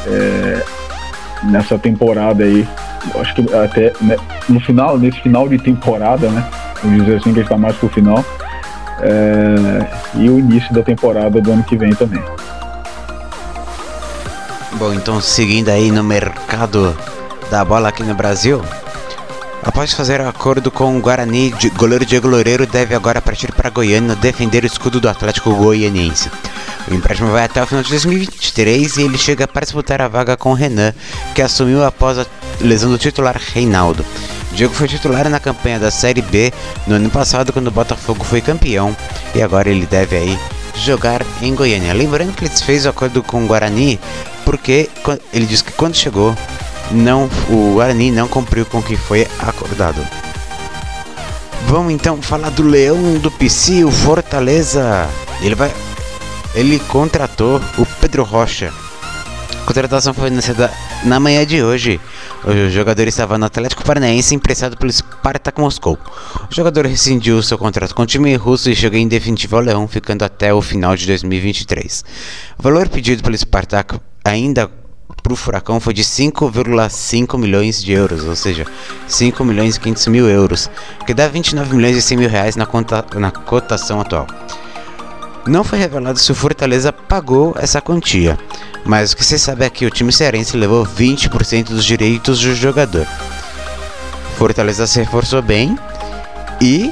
[0.08, 0.64] é,
[1.44, 2.68] nessa temporada aí.
[3.20, 4.16] Acho que até né,
[4.48, 6.48] no final, nesse final de temporada, né?
[6.84, 8.24] Vamos dizer assim que está mais pro final.
[9.02, 12.22] É, e o início da temporada do ano que vem também.
[14.74, 16.96] Bom, então seguindo aí no mercado
[17.50, 18.62] da bola aqui no Brasil,
[19.64, 24.64] Após fazer acordo com o Guarani, goleiro Diego Loureiro deve agora partir para Goiânia defender
[24.64, 26.32] o escudo do Atlético Goianiense.
[26.90, 30.36] O empréstimo vai até o final de 2023 e ele chega para disputar a vaga
[30.36, 30.94] com Renan,
[31.36, 32.26] que assumiu após a
[32.60, 34.06] lesão do titular Reinaldo.
[34.54, 36.52] Diego foi titular na campanha da Série B
[36.86, 38.96] no ano passado quando o Botafogo foi campeão
[39.34, 40.40] e agora ele deve aí
[40.76, 41.94] jogar em Goiânia.
[41.94, 44.00] Lembrando que ele fez o acordo com o Guarani
[44.44, 44.90] porque
[45.32, 46.36] ele disse que quando chegou
[46.92, 50.06] não, o Guarani não cumpriu com o que foi acordado.
[51.68, 55.08] Vamos então falar do Leão do PC, o Fortaleza.
[55.42, 55.72] Ele vai,
[56.54, 58.74] ele contratou o Pedro Rocha.
[59.62, 60.72] A contratação foi anunciada
[61.04, 62.00] na manhã de hoje.
[62.44, 65.98] O jogador estava no Atlético Paranaense emprestado pelo Spartak Moscou.
[66.50, 69.88] O jogador rescindiu seu contrato com o time russo e chegou em definitivo ao Leão,
[69.88, 72.04] ficando até o final de 2023.
[72.58, 74.70] O valor pedido pelo Spartak ainda
[75.22, 78.66] para o Furacão foi de 5,5 milhões de euros, ou seja,
[79.08, 80.70] 5 milhões e 500 mil euros,
[81.06, 84.28] que dá 29 milhões e 100 mil reais na, conta, na cotação atual.
[85.46, 88.38] Não foi revelado se o Fortaleza pagou essa quantia,
[88.86, 92.56] mas o que se sabe é que o time cearense levou 20% dos direitos do
[92.56, 93.08] jogador.
[94.38, 95.78] Fortaleza se reforçou bem
[96.60, 96.92] e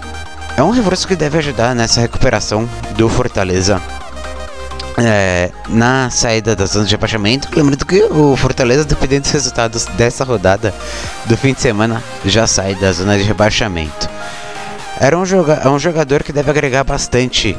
[0.58, 3.82] é um reforço que deve ajudar nessa recuperação do Fortaleza
[4.98, 7.48] é, na saída da zona de rebaixamento.
[7.56, 10.74] Lembrando que o Fortaleza, dependendo dos resultados dessa rodada
[11.26, 14.10] do fim de semana, já sai da zona de rebaixamento.
[15.00, 17.56] Era um, joga é um jogador que deve agregar bastante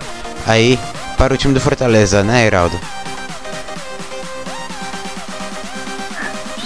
[0.47, 0.79] aí
[1.17, 2.79] para o time do Fortaleza, né, Heraldo?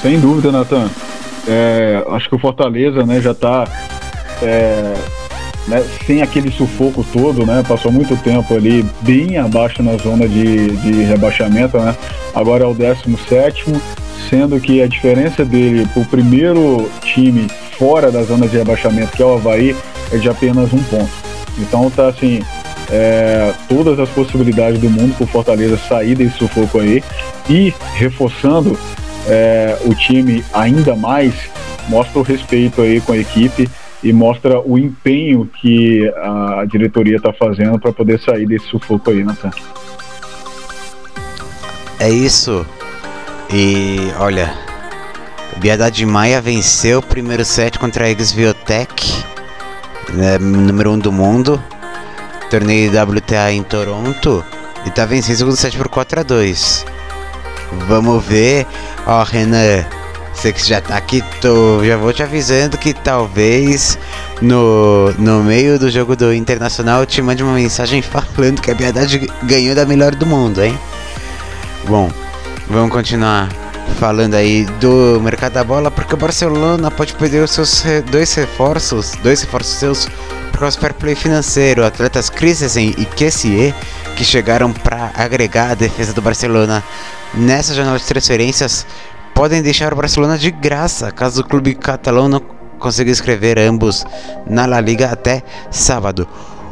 [0.00, 0.90] Sem dúvida, Natan.
[1.48, 3.66] É, acho que o Fortaleza né, já está
[4.42, 4.94] é,
[5.66, 7.64] né, sem aquele sufoco todo, né?
[7.66, 11.96] Passou muito tempo ali bem abaixo na zona de, de rebaixamento, né?
[12.34, 13.64] Agora é o 17,
[14.28, 19.22] sendo que a diferença dele para o primeiro time fora da zona de rebaixamento, que
[19.22, 19.74] é o Havaí,
[20.12, 21.10] é de apenas um ponto.
[21.58, 22.42] Então tá assim,
[22.90, 27.02] é, todas as possibilidades do mundo para o Fortaleza sair desse sufoco aí
[27.48, 28.78] e reforçando
[29.26, 31.34] é, o time ainda mais,
[31.88, 33.68] mostra o respeito aí com a equipe
[34.02, 39.24] e mostra o empenho que a diretoria está fazendo para poder sair desse sufoco aí,
[39.24, 39.50] Natan.
[41.98, 42.66] É isso.
[43.50, 44.52] E olha,
[45.56, 49.24] Biedade Maia venceu o primeiro set contra a Eggs Biotech,
[50.12, 51.62] né, número 1 um do mundo,
[52.54, 54.44] torneio WTA em Toronto,
[54.86, 56.86] e tá vencendo o set por 4 a 2
[57.88, 58.64] Vamos ver,
[59.04, 59.84] ó, Renan
[60.32, 63.98] você que já tá aqui, tô, já vou te avisando que talvez
[64.40, 68.76] no, no meio do jogo do Internacional eu te mande uma mensagem falando que a
[68.76, 70.78] Piedade ganhou da melhor do mundo, hein?
[71.88, 72.08] Bom,
[72.68, 73.48] vamos continuar
[73.98, 79.12] falando aí do mercado da bola, porque o Barcelona pode perder os seus dois reforços,
[79.22, 80.08] dois reforços seus
[80.70, 81.84] do fair play financeiro.
[81.84, 83.74] Atletas Christensen e Kessier,
[84.16, 86.82] que chegaram para agregar a defesa do Barcelona
[87.34, 88.86] nessa janela de transferências,
[89.34, 92.40] podem deixar o Barcelona de graça caso o clube catalão não
[92.78, 94.04] consiga escrever ambos
[94.46, 96.26] na La Liga até sábado.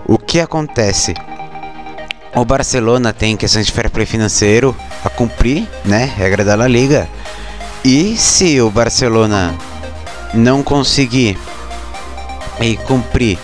[0.06, 1.14] O que acontece?
[2.34, 4.74] O Barcelona tem questões de fair play financeiro
[5.04, 6.10] a cumprir, né?
[6.16, 7.08] Regra da La Liga.
[7.84, 9.54] E se o Barcelona
[10.32, 11.38] não conseguir
[12.60, 13.38] e cumprir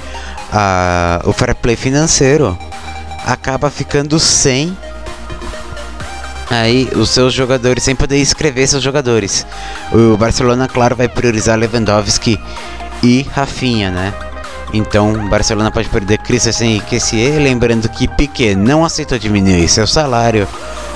[0.52, 2.58] a, o fair play financeiro,
[3.24, 4.76] acaba ficando sem
[6.50, 9.46] aí os seus jogadores, sem poder escrever seus jogadores.
[9.92, 12.40] O Barcelona, claro, vai priorizar Lewandowski
[13.02, 14.14] e Rafinha, né?
[14.72, 20.46] Então, Barcelona pode perder Christensen e Kessier, lembrando que Piquet não aceitou diminuir seu salário.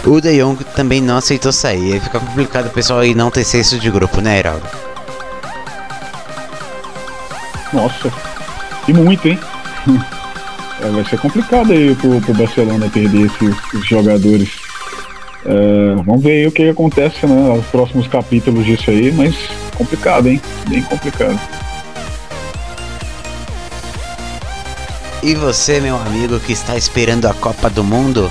[0.05, 1.95] O De Jong também não aceitou sair.
[1.95, 4.67] Aí fica complicado o pessoal aí não ter senso de grupo, né, Heraldo?
[7.73, 8.13] Nossa,
[8.89, 9.39] e muito, hein?
[10.83, 14.51] É, vai ser complicado aí pro, pro Barcelona perder esses, esses jogadores.
[15.45, 17.57] É, vamos ver aí o que acontece, né?
[17.57, 19.37] Os próximos capítulos disso aí, mas
[19.77, 20.41] complicado, hein?
[20.69, 21.39] Bem complicado.
[25.23, 28.29] E você, meu amigo que está esperando a Copa do Mundo,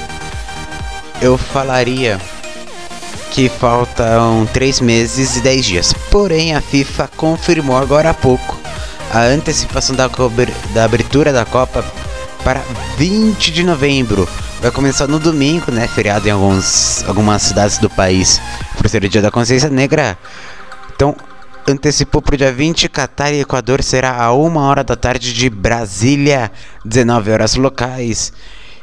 [1.22, 2.20] eu falaria
[3.32, 5.94] que faltam 3 meses e 10 dias.
[6.12, 8.61] Porém, a FIFA confirmou agora há pouco
[9.13, 10.10] a antecipação da,
[10.74, 11.84] da abertura da Copa
[12.43, 12.62] para
[12.97, 14.28] 20 de novembro.
[14.62, 15.88] Vai começar no domingo, né?
[15.88, 18.41] Feriado em alguns, algumas cidades do país,
[18.78, 20.17] por ser o Dia da Consciência Negra.
[20.95, 21.15] Então,
[21.67, 22.88] antecipou para o dia 20.
[22.88, 26.52] Catar e Equador será a 1 hora da tarde de Brasília,
[26.86, 28.32] 19 horas locais.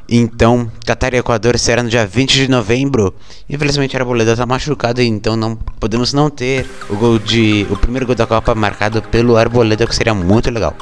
[0.08, 3.14] Então, Catar e Equador será no dia 20 de novembro.
[3.48, 8.06] Infelizmente, a Arboleda está machucado, então não podemos não ter o gol de o primeiro
[8.06, 10.74] gol da Copa marcado pelo Arboleda, que seria muito legal.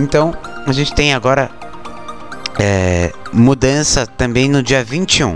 [0.00, 0.34] Então,
[0.66, 1.50] a gente tem agora
[2.58, 5.34] é, mudança também no dia 21.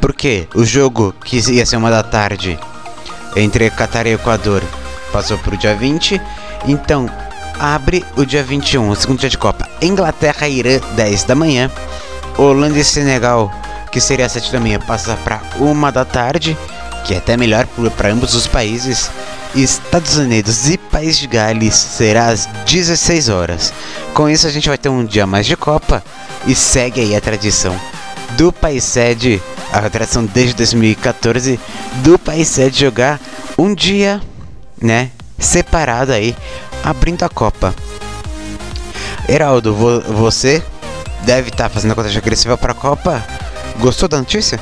[0.00, 2.58] Porque o jogo que ia ser uma da tarde
[3.34, 4.62] entre Qatar e Equador
[5.12, 6.20] passou para o dia 20.
[6.66, 7.10] Então
[7.58, 9.68] abre o dia 21, o segundo dia de Copa.
[9.80, 11.70] Inglaterra e Irã, 10 da manhã.
[12.38, 13.52] Holanda e Senegal,
[13.90, 16.56] que seria 7 da manhã, passa para 1 da tarde,
[17.04, 19.10] que é até melhor para ambos os países.
[19.54, 23.72] Estados Unidos e País de Gales será às 16 horas.
[24.12, 26.04] Com isso a gente vai ter um dia mais de Copa
[26.46, 27.74] e segue aí a tradição
[28.32, 29.40] do país sede,
[29.72, 31.58] a tradição desde 2014
[32.02, 33.20] do país sede jogar
[33.56, 34.20] um dia,
[34.80, 36.36] né, separado aí,
[36.84, 37.74] abrindo a Copa.
[39.28, 40.62] Heraldo, vo você
[41.26, 43.22] deve estar tá fazendo a contagem agressiva para a Copa.
[43.80, 44.58] Gostou da notícia?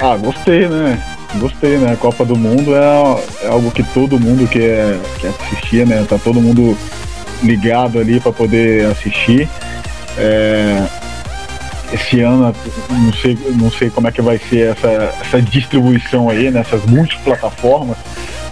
[0.00, 1.00] Ah, gostei, né?
[1.36, 1.92] Gostei, né?
[1.92, 6.04] A Copa do Mundo é, é algo que todo mundo quer, quer assistir, né?
[6.08, 6.76] Tá todo mundo
[7.42, 9.48] ligado ali para poder assistir.
[10.18, 10.86] É,
[11.92, 12.54] esse ano
[12.90, 14.88] não sei, não sei como é que vai ser essa,
[15.20, 17.96] essa distribuição aí nessas multiplataformas,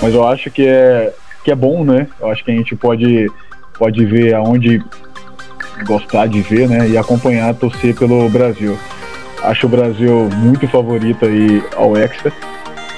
[0.00, 1.12] mas eu acho que é,
[1.44, 2.06] que é bom, né?
[2.20, 3.30] Eu acho que a gente pode,
[3.78, 4.82] pode ver aonde
[5.84, 6.88] gostar de ver, né?
[6.88, 8.78] E acompanhar, torcer pelo Brasil.
[9.42, 12.32] Acho o Brasil muito favorito aí ao Hexa.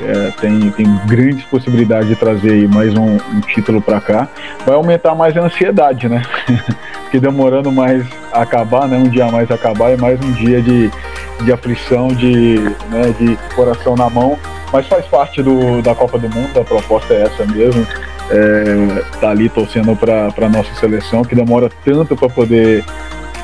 [0.00, 4.28] É, tem, tem grandes possibilidades de trazer mais um, um título para cá.
[4.64, 6.22] Vai aumentar mais a ansiedade, né?
[7.02, 8.96] Porque demorando mais a acabar, né?
[8.96, 10.88] Um dia a mais acabar, é mais um dia de,
[11.42, 12.58] de aflição, de,
[12.90, 14.38] né, de coração na mão.
[14.72, 17.86] Mas faz parte do, da Copa do Mundo, a proposta é essa mesmo.
[18.30, 22.84] É, tá ali torcendo para a nossa seleção, que demora tanto para poder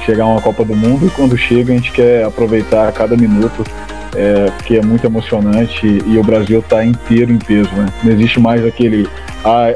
[0.04, 3.64] chegar a uma Copa do Mundo, e quando chega a gente quer aproveitar cada minuto
[4.14, 7.86] é, porque é muito emocionante e o Brasil está inteiro em peso, né?
[8.02, 9.08] Não existe mais aquele,
[9.44, 9.72] ah,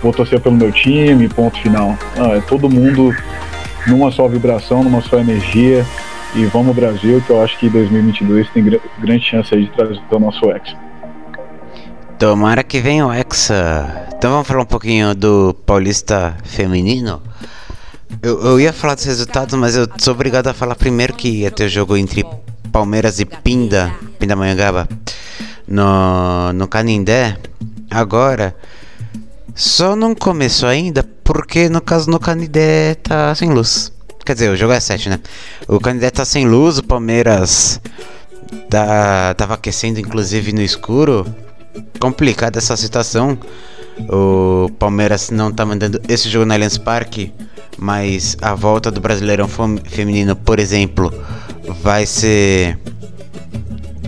[0.00, 1.96] vou torcer pelo meu time, ponto final.
[2.16, 3.14] Não, é todo mundo
[3.86, 5.84] numa só vibração, numa só energia
[6.34, 10.00] e vamos Brasil, que eu acho que 2022 tem gr grande chance aí de trazer
[10.10, 10.76] o nosso Hexa.
[12.22, 14.06] Tomara que venha o Hexa.
[14.16, 17.20] Então vamos falar um pouquinho do Paulista Feminino.
[18.22, 21.50] Eu, eu ia falar dos resultados, mas eu sou obrigado a falar primeiro que ia
[21.50, 22.24] ter o jogo entre
[22.70, 24.88] Palmeiras e Pinda, Pindamonhangaba,
[25.66, 27.36] no, no Canindé,
[27.90, 28.54] agora,
[29.52, 33.92] só não começou ainda porque no caso no Canindé tá sem luz.
[34.24, 35.18] Quer dizer, o jogo é 7, né?
[35.66, 37.80] O Canindé tá sem luz, o Palmeiras
[38.70, 41.26] tá, tava aquecendo inclusive no escuro.
[41.98, 43.38] Complicada essa situação.
[44.08, 47.32] O Palmeiras não tá mandando esse jogo no Allianz Parque,
[47.78, 49.48] mas a volta do Brasileirão
[49.84, 51.12] Feminino, por exemplo,
[51.82, 52.78] vai ser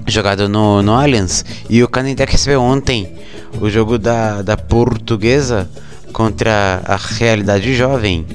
[0.06, 1.44] jogado no, no Allianz.
[1.68, 3.14] E o Canindé recebeu ontem
[3.60, 5.68] o jogo da, da Portuguesa
[6.12, 8.26] contra a Realidade Jovem,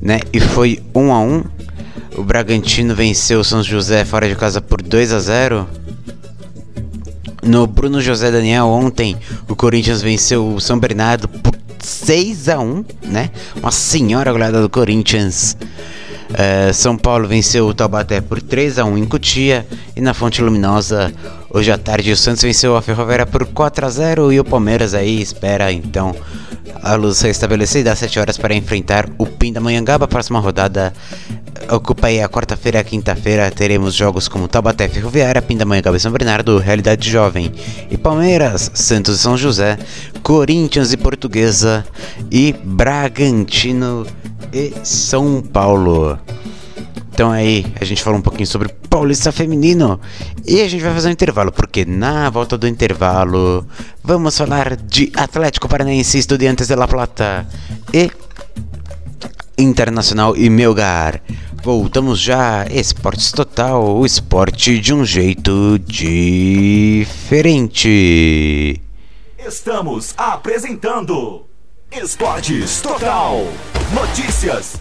[0.00, 0.20] né?
[0.32, 1.44] E foi 1 um a 1 um.
[2.16, 5.68] O Bragantino venceu o São José fora de casa por 2 a 0
[7.42, 9.16] no Bruno José Daniel ontem,
[9.48, 13.30] o Corinthians venceu o São Bernardo por 6 a 1 né?
[13.56, 15.56] Uma senhora goleada do Corinthians.
[16.30, 19.66] Uh, São Paulo venceu o Taubaté por 3 a 1 em Cutia
[19.96, 21.10] e na Fonte Luminosa
[21.48, 24.92] hoje à tarde o Santos venceu a Ferroviária por 4 a 0 e o Palmeiras
[24.92, 26.14] aí espera então
[26.82, 30.04] a luz restabelecida às 7 horas para enfrentar o Pindamonhangaba.
[30.04, 30.92] A próxima rodada
[31.70, 33.50] ocupa aí a quarta-feira e a quinta-feira.
[33.50, 37.52] Teremos jogos como Taubaté Ferroviária, Pindamonha São Bernardo, Realidade Jovem
[37.90, 39.78] e Palmeiras, Santos e São José,
[40.22, 41.84] Corinthians e Portuguesa
[42.30, 44.06] e Bragantino
[44.52, 46.18] e São Paulo.
[47.12, 50.00] Então aí a gente falou um pouquinho sobre Paulista Feminino
[50.46, 53.66] e a gente vai fazer um intervalo, porque na volta do intervalo
[54.04, 57.44] vamos falar de Atlético Paranaense, Estudiantes de La Plata
[57.92, 58.08] e
[59.58, 61.20] Internacional e Melgar.
[61.62, 67.10] Voltamos já, Esportes Total, o esporte de um jeito diferente.
[69.38, 71.46] Estamos apresentando
[71.90, 73.46] Esportes Total.
[73.92, 74.80] Notícias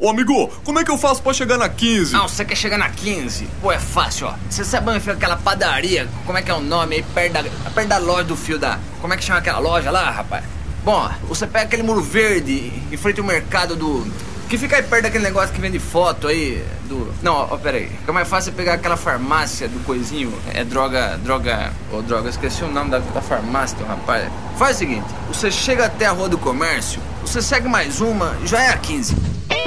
[0.00, 2.12] Ô amigo, como é que eu faço pra chegar na 15?
[2.12, 3.48] Não, você quer chegar na 15?
[3.62, 4.34] Pô, é fácil, ó.
[4.50, 6.08] Você sabe onde fica aquela padaria?
[6.26, 7.02] Como é que é o nome aí?
[7.02, 8.78] Perto da, perto da loja do fio da.
[9.00, 10.44] Como é que chama aquela loja lá, rapaz?
[10.84, 14.06] Bom, você pega aquele muro verde em frente ao mercado do.
[14.48, 17.12] Que fica aí perto daquele negócio que vende foto aí do.
[17.20, 17.88] Não, ó, pera aí.
[17.88, 20.32] Fica mais fácil pegar aquela farmácia do coisinho.
[20.54, 21.18] É droga.
[21.18, 21.72] Droga.
[21.92, 24.30] Ô, droga, esqueci o nome da, da farmácia, rapaz.
[24.56, 28.62] Faz o seguinte: você chega até a rua do comércio, você segue mais uma, já
[28.62, 29.16] é a 15.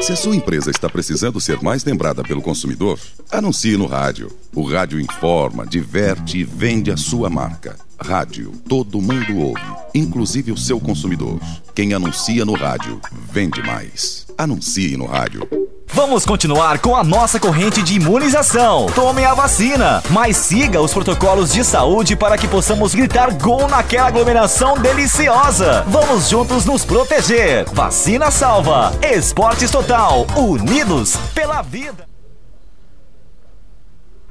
[0.01, 2.97] Se a sua empresa está precisando ser mais lembrada pelo consumidor,
[3.29, 4.31] anuncie no rádio.
[4.55, 7.75] O rádio informa, diverte e vende a sua marca.
[8.01, 9.61] Rádio, todo mundo ouve,
[9.93, 11.37] inclusive o seu consumidor.
[11.75, 14.25] Quem anuncia no rádio, vende mais.
[14.37, 15.45] Anuncie no rádio.
[15.91, 18.85] Vamos continuar com a nossa corrente de imunização.
[18.93, 24.07] Tome a vacina, mas siga os protocolos de saúde para que possamos gritar gol naquela
[24.07, 25.83] aglomeração deliciosa.
[25.87, 27.65] Vamos juntos nos proteger.
[27.73, 28.93] Vacina salva.
[29.01, 30.27] Esportes Total.
[30.35, 32.08] Unidos pela vida.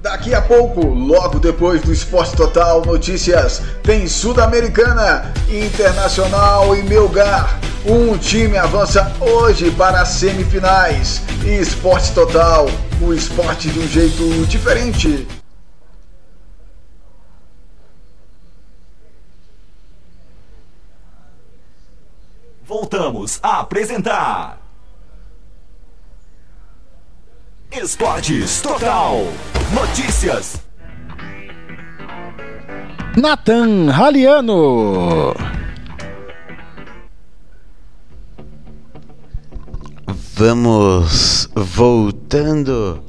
[0.01, 7.59] Daqui a pouco, logo depois do Esporte Total Notícias, tem Sul-Americana, Internacional e Melgar.
[7.85, 11.21] Um time avança hoje para as semifinais.
[11.45, 12.67] Esporte Total,
[13.03, 15.27] o esporte de um jeito diferente.
[22.65, 24.58] Voltamos a apresentar
[27.71, 29.27] Esportes Total.
[29.75, 30.63] Notícias.
[33.17, 35.35] Nathan Raliano.
[40.35, 43.05] Vamos voltando.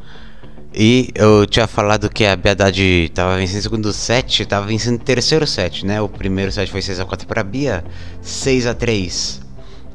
[0.73, 5.03] E eu tinha falado que a Biedade tava vencendo o segundo set, tava vencendo o
[5.03, 6.01] terceiro set, né?
[6.01, 7.83] O primeiro set foi 6x4 para Bia,
[8.21, 9.39] 6x3.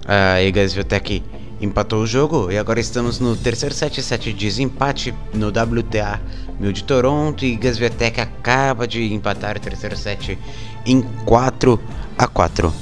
[0.06, 1.22] A Egas Viotec
[1.60, 6.20] empatou o jogo e agora estamos no terceiro set, set de desempate no WTA
[6.58, 10.38] 1000 de Toronto e Gasvietec acaba de empatar o terceiro set
[10.86, 11.80] em 4
[12.18, 12.72] a 4.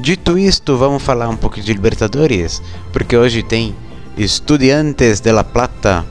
[0.00, 3.74] Dito isto, vamos falar um pouco de Libertadores, porque hoje tem
[4.16, 6.04] Estudiantes de La Plata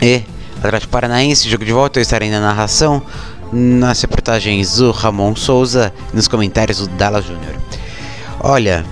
[0.00, 0.22] e
[0.58, 3.02] Atlético Paranaense, jogo de volta, eu estarei na narração,
[3.52, 7.54] nas reportagens o Ramon Souza, nos comentários o Dalla Júnior.
[8.40, 8.84] Olha,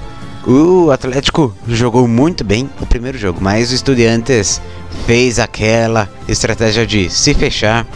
[0.46, 4.60] o Atlético jogou muito bem o primeiro jogo, mas o Estudiantes
[5.06, 7.86] fez aquela estratégia de se fechar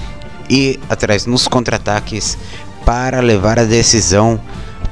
[0.48, 2.38] e atrás nos contra-ataques
[2.84, 4.40] para levar a decisão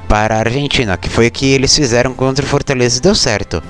[0.07, 3.61] para a Argentina, que foi o que eles fizeram contra o Fortaleza e deu certo.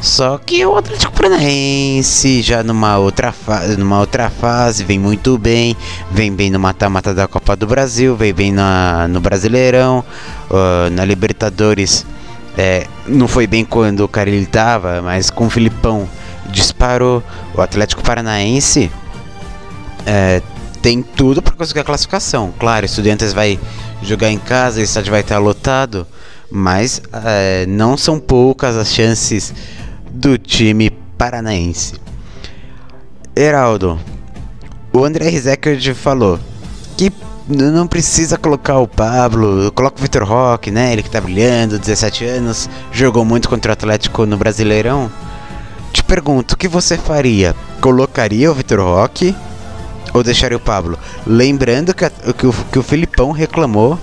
[0.00, 3.34] Só que o Atlético Paranaense já numa outra,
[3.78, 5.76] numa outra fase vem muito bem,
[6.10, 10.04] vem bem no mata-mata da Copa do Brasil, vem bem na, no Brasileirão,
[10.50, 12.04] uh, na Libertadores
[12.56, 16.08] é, não foi bem quando o cara ele tava, mas com o Filipão
[16.50, 17.22] disparou.
[17.54, 18.90] O Atlético Paranaense
[20.06, 20.40] é,
[20.80, 22.54] tem tudo para conseguir a classificação.
[22.58, 23.58] Claro, Estudiantes vai
[24.02, 26.06] jogar em casa, o estádio vai estar lotado,
[26.50, 29.52] mas é, não são poucas as chances
[30.10, 31.94] do time paranaense.
[33.34, 33.98] Heraldo,
[34.92, 36.38] o André Rizekerd falou
[36.96, 37.12] que
[37.48, 40.92] não precisa colocar o Pablo, coloca o Vitor Roque, né?
[40.92, 45.10] Ele que tá brilhando, 17 anos, jogou muito contra o Atlético no Brasileirão.
[45.92, 47.54] Te pergunto, o que você faria?
[47.80, 49.34] Colocaria o Vitor Roque
[50.12, 50.98] ou deixaria o Pablo?
[51.24, 53.96] Lembrando que, a, que, o, que o Filipão reclamou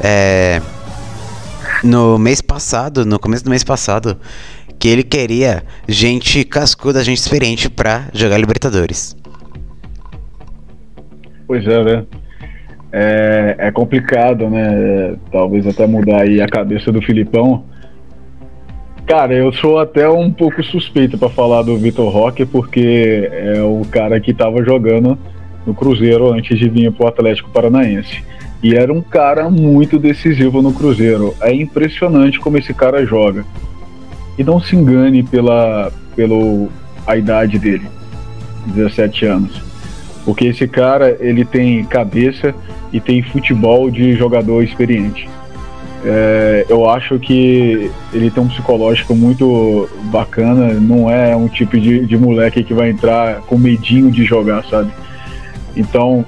[0.00, 0.60] é,
[1.82, 4.18] no mês passado, no começo do mês passado,
[4.78, 9.16] que ele queria gente cascuda, gente experiente para jogar Libertadores.
[11.46, 12.06] Pois é, né?
[12.96, 15.16] É, é complicado, né?
[15.32, 17.64] Talvez até mudar aí a cabeça do Filipão.
[19.04, 23.82] Cara, eu sou até um pouco suspeito para falar do Vitor Roque, porque é o
[23.90, 25.18] cara que estava jogando
[25.66, 28.22] no Cruzeiro antes de vir para o Atlético Paranaense.
[28.62, 31.34] E era um cara muito decisivo no Cruzeiro.
[31.40, 33.44] É impressionante como esse cara joga.
[34.38, 36.68] E não se engane pela, pelo,
[37.04, 37.88] a idade dele,
[38.66, 39.73] 17 anos.
[40.24, 42.54] Porque esse cara, ele tem cabeça
[42.92, 45.28] e tem futebol de jogador experiente.
[46.06, 52.04] É, eu acho que ele tem um psicológico muito bacana, não é um tipo de,
[52.04, 54.92] de moleque que vai entrar com medinho de jogar, sabe?
[55.74, 56.24] Então,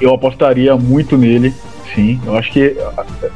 [0.00, 1.52] eu apostaria muito nele,
[1.94, 2.18] sim.
[2.24, 2.74] Eu acho que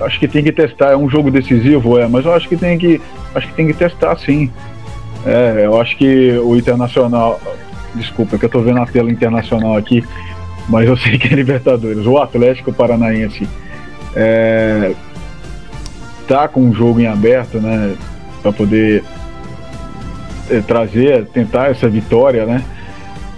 [0.01, 0.93] acho que tem que testar.
[0.93, 3.01] É um jogo decisivo, é, mas eu acho que tem que
[3.35, 4.51] acho que tem que testar, sim.
[5.25, 7.41] É, eu acho que o Internacional,
[7.97, 10.05] desculpa, que eu tô vendo a tela internacional aqui,
[10.69, 12.07] mas eu sei que é Libertadores.
[12.07, 13.49] O Atlético Paranaense
[14.15, 14.95] é,
[16.27, 17.95] tá com um jogo em aberto, né,
[18.43, 19.05] para poder
[20.51, 22.63] é, trazer, tentar essa vitória, né?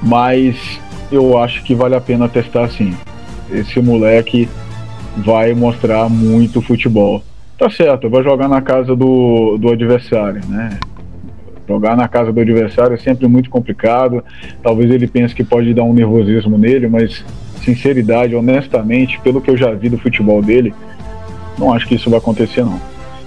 [0.03, 0.81] Mas
[1.11, 2.95] eu acho que vale a pena testar sim.
[3.51, 4.49] Esse moleque
[5.17, 7.23] vai mostrar muito futebol.
[7.59, 10.79] Tá certo, vai jogar na casa do, do adversário, né?
[11.69, 14.25] Jogar na casa do adversário é sempre muito complicado.
[14.63, 17.23] Talvez ele pense que pode dar um nervosismo nele, mas
[17.63, 20.73] sinceridade, honestamente, pelo que eu já vi do futebol dele,
[21.59, 22.81] não acho que isso vai acontecer não.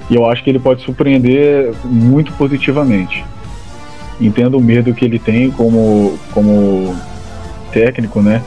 [0.09, 3.23] E eu acho que ele pode surpreender muito positivamente.
[4.19, 6.95] Entendo o medo que ele tem como como
[7.71, 8.41] técnico, né?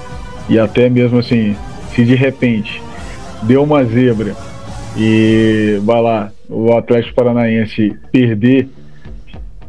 [0.48, 1.54] E até mesmo assim,
[1.94, 2.82] se de repente
[3.42, 4.34] deu uma zebra
[4.96, 8.68] e vai lá, o Atlético Paranaense perder,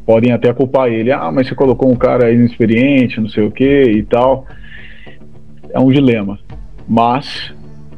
[0.06, 1.12] podem até culpar ele.
[1.12, 4.46] Ah, mas você colocou um cara inexperiente, não sei o que e tal.
[5.72, 6.40] É um dilema.
[6.88, 7.54] Mas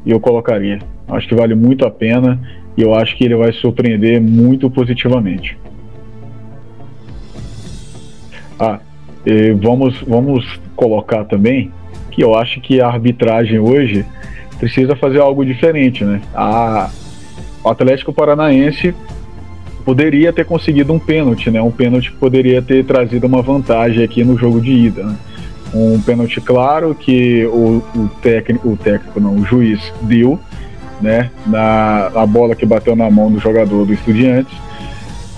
[0.05, 0.79] eu colocaria.
[1.07, 2.39] Acho que vale muito a pena
[2.75, 5.57] e eu acho que ele vai surpreender muito positivamente.
[8.59, 8.79] Ah,
[9.59, 11.71] vamos, vamos colocar também
[12.11, 14.05] que eu acho que a arbitragem hoje
[14.57, 16.21] precisa fazer algo diferente, né?
[16.33, 16.89] A,
[17.63, 18.93] o Atlético Paranaense
[19.87, 21.61] poderia ter conseguido um pênalti, né?
[21.61, 25.15] Um pênalti que poderia ter trazido uma vantagem aqui no jogo de ida, né?
[25.73, 30.37] Um pênalti claro que o, o técnico, o técnico não, o juiz deu,
[30.99, 31.31] né?
[31.45, 34.53] Na, na bola que bateu na mão do jogador do Estudiantes,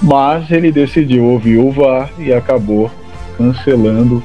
[0.02, 2.90] mas ele decidiu ouvir o VAR e acabou
[3.38, 4.24] cancelando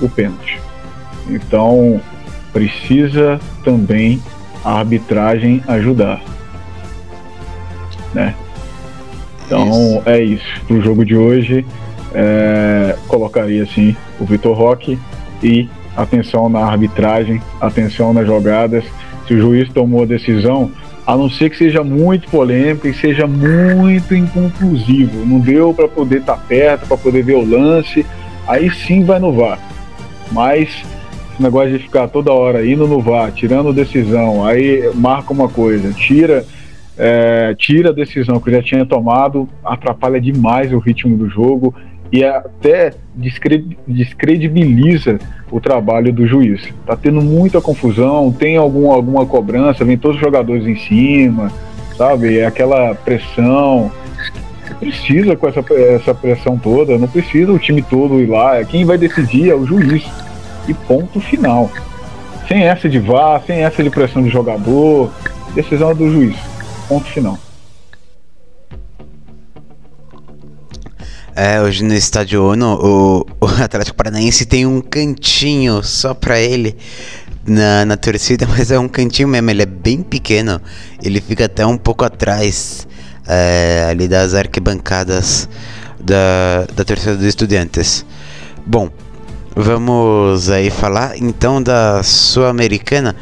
[0.00, 0.60] o pênalti.
[1.30, 2.00] Então,
[2.52, 4.20] precisa também
[4.64, 6.20] a arbitragem ajudar.
[8.12, 8.34] Né?
[9.46, 10.02] Então isso.
[10.06, 10.62] é isso.
[10.66, 11.64] Para o jogo de hoje,
[12.14, 14.98] é, colocaria assim o Vitor Roque
[15.42, 18.84] e atenção na arbitragem, atenção nas jogadas.
[19.26, 20.70] Se o juiz tomou a decisão,
[21.06, 26.20] a não ser que seja muito polêmica e seja muito inconclusivo, não deu para poder
[26.20, 28.06] estar tá perto, para poder ver o lance,
[28.46, 29.58] aí sim vai no VAR.
[30.30, 30.68] Mas
[31.32, 35.92] esse negócio de ficar toda hora indo no VAR, tirando decisão, aí marca uma coisa,
[35.92, 36.44] tira,
[36.96, 41.74] é, tira a decisão que já tinha tomado, atrapalha demais o ritmo do jogo
[42.12, 42.92] e até
[43.86, 45.18] descredibiliza
[45.50, 46.62] o trabalho do juiz.
[46.86, 51.50] Tá tendo muita confusão, tem algum, alguma cobrança, vem todos os jogadores em cima,
[51.96, 52.38] sabe?
[52.38, 53.90] É aquela pressão.
[54.78, 58.62] Precisa com essa, essa pressão toda, não precisa o time todo ir lá.
[58.64, 60.04] Quem vai decidir é o juiz
[60.68, 61.70] e ponto final.
[62.46, 65.10] Sem essa de VAR, sem essa de pressão de jogador,
[65.54, 66.51] decisão é do juiz.
[66.92, 67.38] Ponto final.
[71.34, 76.76] É, hoje no estádio ONU, o, o Atlético Paranaense tem um cantinho só pra ele
[77.46, 80.60] na, na torcida, mas é um cantinho mesmo, ele é bem pequeno.
[81.02, 82.86] Ele fica até um pouco atrás
[83.26, 85.48] é, ali das arquibancadas
[85.98, 88.04] da, da torcida dos estudantes.
[88.66, 88.90] Bom,
[89.54, 93.14] Vamos aí falar então da Sul-Americana.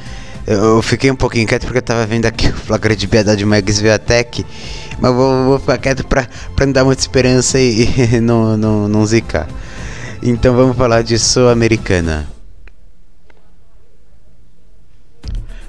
[0.53, 3.79] Eu fiquei um pouquinho quieto porque eu tava vendo aqui o flagra de Piedade Mags
[3.79, 4.45] Viatec.
[4.99, 6.27] Mas vou, vou, ficar quieto pra,
[6.57, 7.87] pra não dar muita esperança e,
[8.17, 9.47] e não, não, não zicar.
[10.21, 12.29] Então vamos falar de Sul-Americana.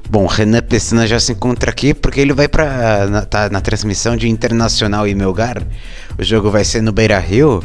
[0.09, 4.17] Bom, Renan Pessina já se encontra aqui porque ele vai para na, tá na transmissão
[4.17, 5.61] de Internacional e Melgar.
[6.17, 7.63] O jogo vai ser no Beira Rio.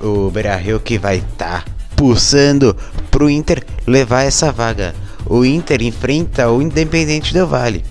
[0.00, 2.76] O Beira Rio que vai estar tá pulsando
[3.08, 4.96] pro Inter levar essa vaga.
[5.26, 7.84] O Inter enfrenta o Independente do Vale.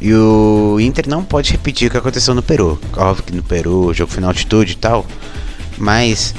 [0.00, 2.78] E o Inter não pode repetir o que aconteceu no Peru.
[2.96, 5.06] Óbvio que no Peru, jogo final altitude e tal.
[5.78, 6.34] Mas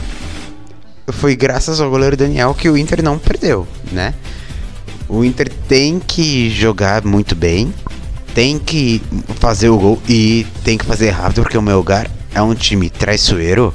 [1.08, 4.14] foi graças ao goleiro Daniel que o Inter não perdeu, né?
[5.08, 7.74] O Inter tem que jogar muito bem,
[8.34, 9.02] tem que
[9.36, 13.74] fazer o gol e tem que fazer rápido porque o Melgar é um time traiçoeiro.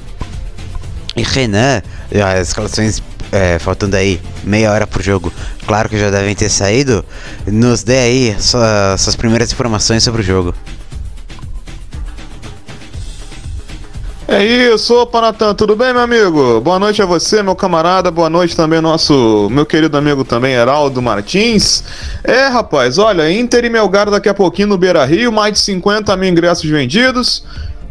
[1.17, 1.83] E Renan,
[2.25, 3.03] as escalações
[3.33, 5.33] é, faltando aí meia hora pro jogo,
[5.67, 7.05] claro que já devem ter saído,
[7.47, 10.55] nos dê aí sua, suas primeiras informações sobre o jogo.
[14.31, 16.61] É, isso, opa Natan, tudo bem meu amigo?
[16.61, 21.01] Boa noite a você, meu camarada, boa noite também nosso, meu querido amigo também, Heraldo
[21.01, 21.83] Martins.
[22.23, 26.15] É rapaz, olha, Inter e Melgar daqui a pouquinho no Beira Rio, mais de 50
[26.19, 27.43] mil ingressos vendidos,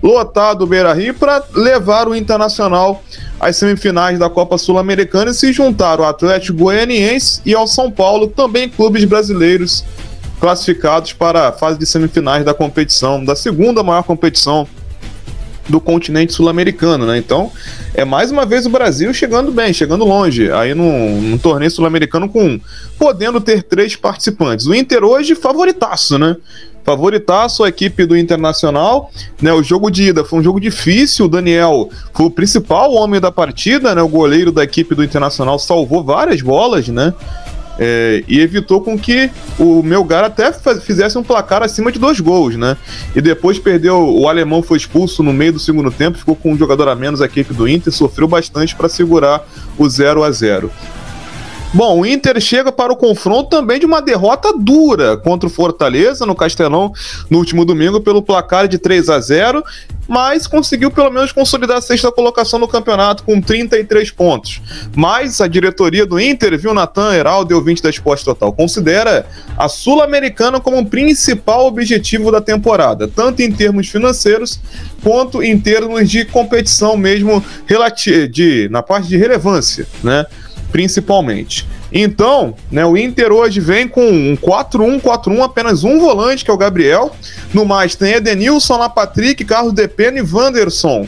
[0.02, 3.04] lotado o Beira Rio para levar o Internacional
[3.40, 8.28] às semifinais da Copa Sul-Americana e se juntar ao Atlético Goianiense e ao São Paulo,
[8.28, 9.84] também clubes brasileiros
[10.40, 14.68] classificados para a fase de semifinais da competição, da segunda maior competição
[15.68, 17.18] do continente sul-americano, né?
[17.18, 17.52] Então,
[17.94, 22.30] é mais uma vez o Brasil chegando bem, chegando longe, aí num, num torneio sul-americano
[22.30, 22.60] com
[22.98, 24.66] podendo ter três participantes.
[24.66, 26.38] O Inter hoje favoritaço, né?
[26.88, 29.12] Favoritaço a equipe do Internacional,
[29.42, 29.52] né?
[29.52, 33.30] O jogo de ida foi um jogo difícil, o Daniel foi o principal homem da
[33.30, 34.02] partida, né?
[34.02, 37.14] O goleiro da equipe do Internacional salvou várias bolas, né?
[37.78, 39.30] É, e evitou com que
[39.60, 42.78] o Melgar até fizesse um placar acima de dois gols, né?
[43.14, 46.58] E depois perdeu, o alemão foi expulso no meio do segundo tempo, ficou com um
[46.58, 49.46] jogador a menos a equipe do Inter, sofreu bastante para segurar
[49.78, 50.72] o 0 a 0
[51.74, 56.26] Bom, o Inter chega para o confronto também de uma derrota dura contra o Fortaleza
[56.26, 56.94] no Castelão
[57.30, 59.64] no último domingo pelo placar de 3 a 0
[60.08, 64.62] mas conseguiu pelo menos consolidar a sexta colocação no campeonato com 33 pontos.
[64.96, 69.26] Mas a diretoria do Inter, viu, Natan Heraldo, ouvinte da Esporte Total, considera
[69.58, 74.60] a Sul-Americana como o principal objetivo da temporada, tanto em termos financeiros
[75.04, 77.44] quanto em termos de competição mesmo
[78.32, 80.26] de, na parte de relevância, né?
[80.72, 81.68] Principalmente.
[81.92, 86.58] Então, né, o Inter hoje vem com um 4-1-4-1, apenas um volante, que é o
[86.58, 87.16] Gabriel.
[87.54, 91.08] No mais, tem Edenilson, lá Patrick, Carlos Depena e Wanderson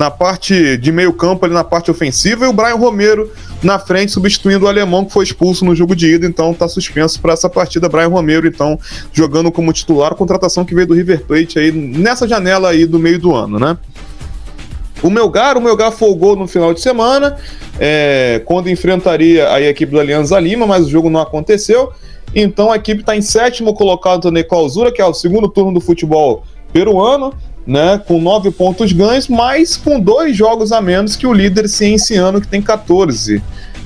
[0.00, 3.30] na parte de meio campo, ali na parte ofensiva, e o Brian Romero
[3.62, 7.20] na frente, substituindo o alemão que foi expulso no jogo de ida, então tá suspenso
[7.20, 7.86] para essa partida.
[7.86, 8.80] Brian Romero, então,
[9.12, 13.18] jogando como titular, contratação que veio do River Plate aí nessa janela aí do meio
[13.18, 13.76] do ano, né?
[15.02, 17.36] O Melgar, o Melgar folgou no final de semana,
[17.78, 21.92] é, quando enfrentaria a equipe do Alianza Lima, mas o jogo não aconteceu.
[22.34, 25.80] Então a equipe está em sétimo colocado na clausura, que é o segundo turno do
[25.80, 27.32] futebol peruano,
[27.66, 32.40] né, com nove pontos ganhos, mas com dois jogos a menos que o líder Cienciano,
[32.40, 33.42] que tem 14.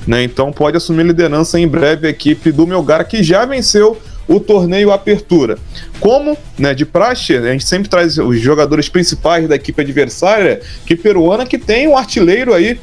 [0.07, 3.97] Né, então pode assumir liderança em breve a equipe do Melgar, que já venceu
[4.27, 5.57] o torneio Apertura.
[5.99, 10.95] Como, né, de praxe, a gente sempre traz os jogadores principais da equipe adversária, que
[10.95, 12.79] peruana que tem um artilheiro aí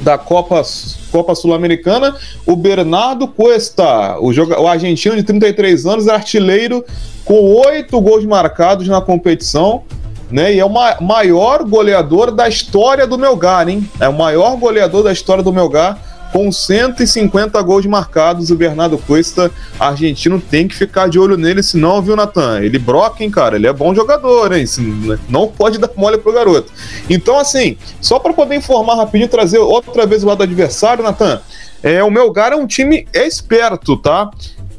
[0.00, 0.62] da Copa,
[1.14, 6.84] Copa Sul-Americana, o Bernardo Cuesta, o, joga, o argentino de 33 anos, artilheiro
[7.24, 9.84] com oito gols marcados na competição,
[10.28, 10.52] né?
[10.52, 13.88] E é o ma maior goleador da história do Melgar, hein?
[14.00, 19.52] É o maior goleador da história do Melgar com 150 gols marcados, o Bernardo Cuesta,
[19.78, 22.60] argentino, tem que ficar de olho nele, senão, viu, Natan?
[22.60, 23.54] Ele broca, hein, cara?
[23.54, 24.64] Ele é bom jogador, hein?
[25.28, 26.72] Não pode dar mole pro garoto.
[27.08, 31.40] Então, assim, só para poder informar rapidinho, trazer outra vez o lado do adversário, Natan.
[31.80, 34.28] É, o Melgar é um time esperto, tá?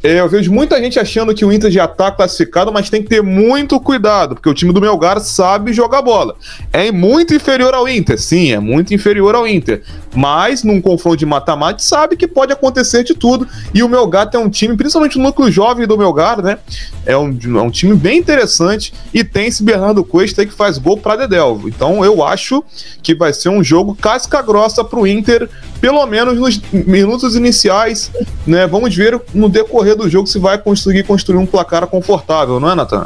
[0.05, 3.09] É, eu vejo muita gente achando que o Inter já está classificado, mas tem que
[3.09, 6.35] ter muito cuidado, porque o time do Melgar sabe jogar bola.
[6.71, 9.81] É muito inferior ao Inter, sim, é muito inferior ao Inter.
[10.15, 13.47] Mas num confronto de mata-mata, sabe que pode acontecer de tudo.
[13.73, 16.59] E o Melgar tem um time, principalmente o núcleo jovem do Melgar, né?
[17.03, 20.97] É um, é um time bem interessante e tem esse Bernardo Cuesta que faz gol
[20.97, 21.67] para Dedelvo.
[21.67, 22.63] Então eu acho
[23.01, 25.49] que vai ser um jogo casca grossa para o Inter
[25.81, 28.11] pelo menos nos minutos iniciais,
[28.47, 28.65] né?
[28.65, 32.75] Vamos ver no decorrer do jogo se vai conseguir construir um placar confortável, não é,
[32.75, 33.05] Nathan?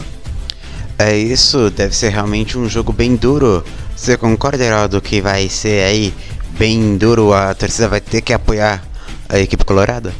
[0.97, 3.63] É isso, deve ser realmente um jogo bem duro.
[3.95, 6.13] Você concorda, Heraldo, que vai ser aí
[6.57, 7.33] bem duro?
[7.33, 8.83] A torcida vai ter que apoiar
[9.29, 10.11] a equipe colorada?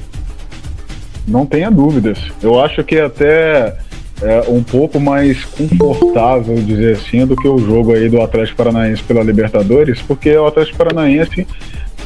[1.28, 2.20] Não tenha dúvidas.
[2.42, 3.78] Eu acho que até
[4.22, 9.04] é um pouco mais confortável, dizer assim, do que o jogo aí do Atlético Paranaense
[9.04, 11.48] pela Libertadores, porque o Atlético Paranaense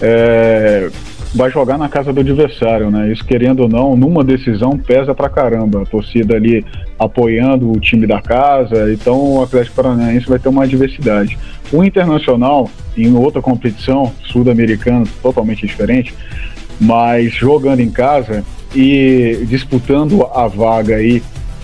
[0.02, 0.90] é,
[1.34, 3.12] vai jogar na casa do adversário, né?
[3.12, 5.82] Isso querendo ou não, numa decisão pesa pra caramba.
[5.82, 6.64] A torcida ali
[7.00, 11.38] apoiando o time da casa, então o Atlético Paranaense vai ter uma adversidade.
[11.72, 16.14] O Internacional, em outra competição sul-americana totalmente diferente,
[16.80, 21.22] mas jogando em casa e disputando a vaga aí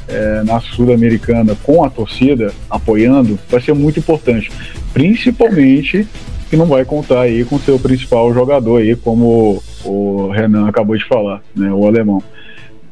[0.07, 4.51] é, na Sul-Americana com a torcida apoiando, vai ser muito importante.
[4.93, 6.07] Principalmente
[6.50, 11.06] que não vai contar aí com seu principal jogador aí, como o Renan acabou de
[11.06, 12.24] falar, né, o alemão,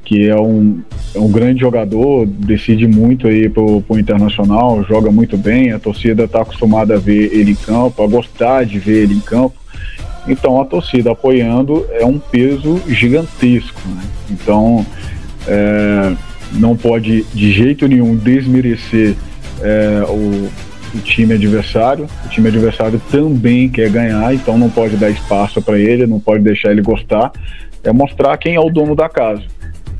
[0.06, 0.82] que é um,
[1.14, 6.26] é um grande jogador, decide muito aí pro, pro Internacional, joga muito bem, a torcida
[6.26, 9.58] está acostumada a ver ele em campo, a gostar de ver ele em campo,
[10.28, 14.04] então a torcida apoiando é um peso gigantesco, né?
[14.30, 14.86] então
[15.48, 16.14] é,
[16.54, 19.16] não pode de jeito nenhum desmerecer
[19.62, 20.48] é, o
[20.94, 22.08] o time adversário.
[22.26, 26.44] O time adversário também quer ganhar, então não pode dar espaço para ele, não pode
[26.44, 27.32] deixar ele gostar.
[27.84, 29.44] É mostrar quem é o dono da casa.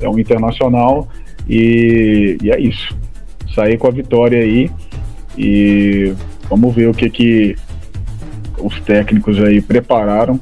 [0.00, 1.08] É um internacional
[1.48, 2.96] e, e é isso.
[3.54, 4.70] Sair com a vitória aí
[5.36, 6.12] e
[6.48, 7.56] vamos ver o que que
[8.58, 10.40] os técnicos aí prepararam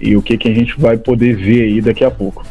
[0.00, 2.44] e o que que a gente vai poder ver aí daqui a pouco.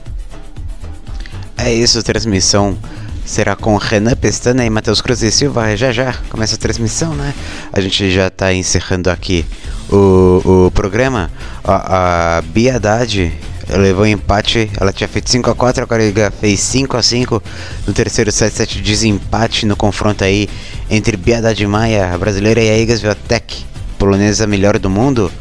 [1.58, 2.78] É isso, transmissão
[3.26, 5.76] será com Renan Pestana e Matheus Cruz e Silva.
[5.76, 7.34] Já já começa a transmissão, né?
[7.74, 9.46] A gente já está encerrando aqui
[9.90, 11.32] o, o programa.
[11.64, 13.34] A, a Bia Haddad
[13.70, 17.42] levou empate, ela tinha feito 5x4, agora ele fez 5x5
[17.88, 20.48] no terceiro set, set de desempate no confronto aí
[20.90, 23.66] entre Bia Haddad Maia, a brasileira, e a Igas Viotec,
[23.98, 25.32] polonesa melhor do mundo.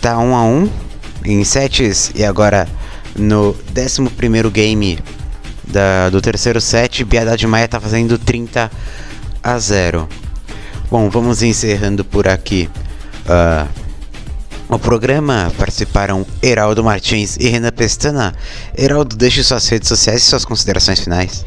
[0.00, 0.70] Tá 1 a 1
[1.24, 2.66] em sets e agora
[3.14, 4.98] no 11 primeiro game
[5.64, 8.70] da, do terceiro set, Biedade Maia tá fazendo 30
[9.42, 10.08] a 0.
[10.90, 12.68] Bom, vamos encerrando por aqui.
[13.26, 13.82] Uh,
[14.68, 18.34] o programa participaram Heraldo Martins e Renan Pestana.
[18.76, 21.44] Heraldo, deixe suas redes sociais e suas considerações finais.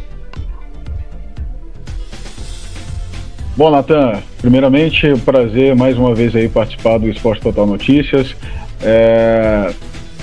[3.57, 8.35] Bom, Natan, primeiramente, prazer mais uma vez aí participar do Esporte Total Notícias.
[8.81, 9.73] É,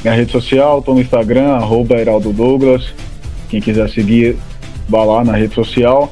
[0.04, 2.92] minha rede social, estou no Instagram, arroba Heraldo Douglas.
[3.52, 4.36] Quem quiser seguir,
[4.88, 6.10] vá lá na rede social.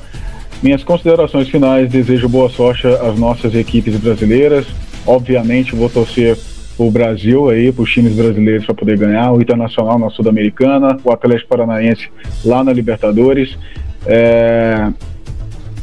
[0.62, 4.66] Minhas considerações finais, desejo boa sorte às nossas equipes brasileiras.
[5.07, 6.36] Obviamente vou torcer
[6.76, 11.11] o Brasil aí, para os times brasileiros para poder ganhar, o Internacional na Sul-Americana, o
[11.11, 12.11] Atlético Paranaense
[12.45, 13.57] lá na Libertadores.
[14.05, 14.93] É...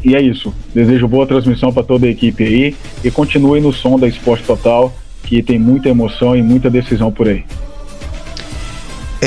[0.03, 0.53] E é isso.
[0.75, 4.93] Desejo boa transmissão para toda a equipe aí e continue no som da Esporte Total,
[5.23, 7.43] que tem muita emoção e muita decisão por aí.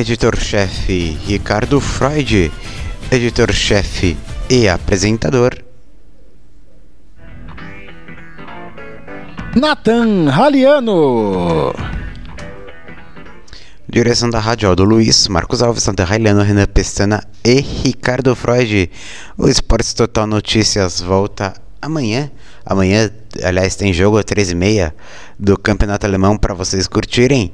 [0.00, 2.50] Editor-chefe Ricardo Freud,
[3.12, 4.16] editor-chefe
[4.48, 5.62] e apresentador
[9.54, 11.74] Nathan Raliano.
[13.86, 18.90] Direção da Rádio Aldo Luiz, Marcos Alves, Santa Railiano, Renan Pestana e Ricardo Freud.
[19.36, 22.30] O Esportes Total Notícias volta amanhã.
[22.64, 23.10] Amanhã,
[23.42, 24.94] aliás, tem jogo às 13h30
[25.38, 27.52] do Campeonato Alemão para vocês curtirem.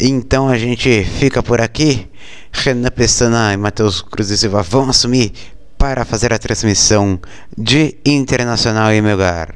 [0.00, 2.08] Então a gente fica por aqui.
[2.52, 5.32] Renan Pestana e Matheus Cruz e Silva vão assumir
[5.78, 7.20] para fazer a transmissão
[7.56, 9.54] de Internacional em Melgar.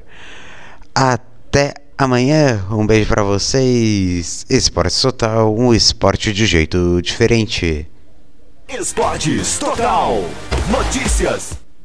[0.94, 2.64] Até amanhã.
[2.70, 4.46] Um beijo para vocês.
[4.48, 7.86] Esporte Total, um esporte de jeito diferente.
[8.68, 10.24] Esportes Total.
[10.70, 11.67] Notícias.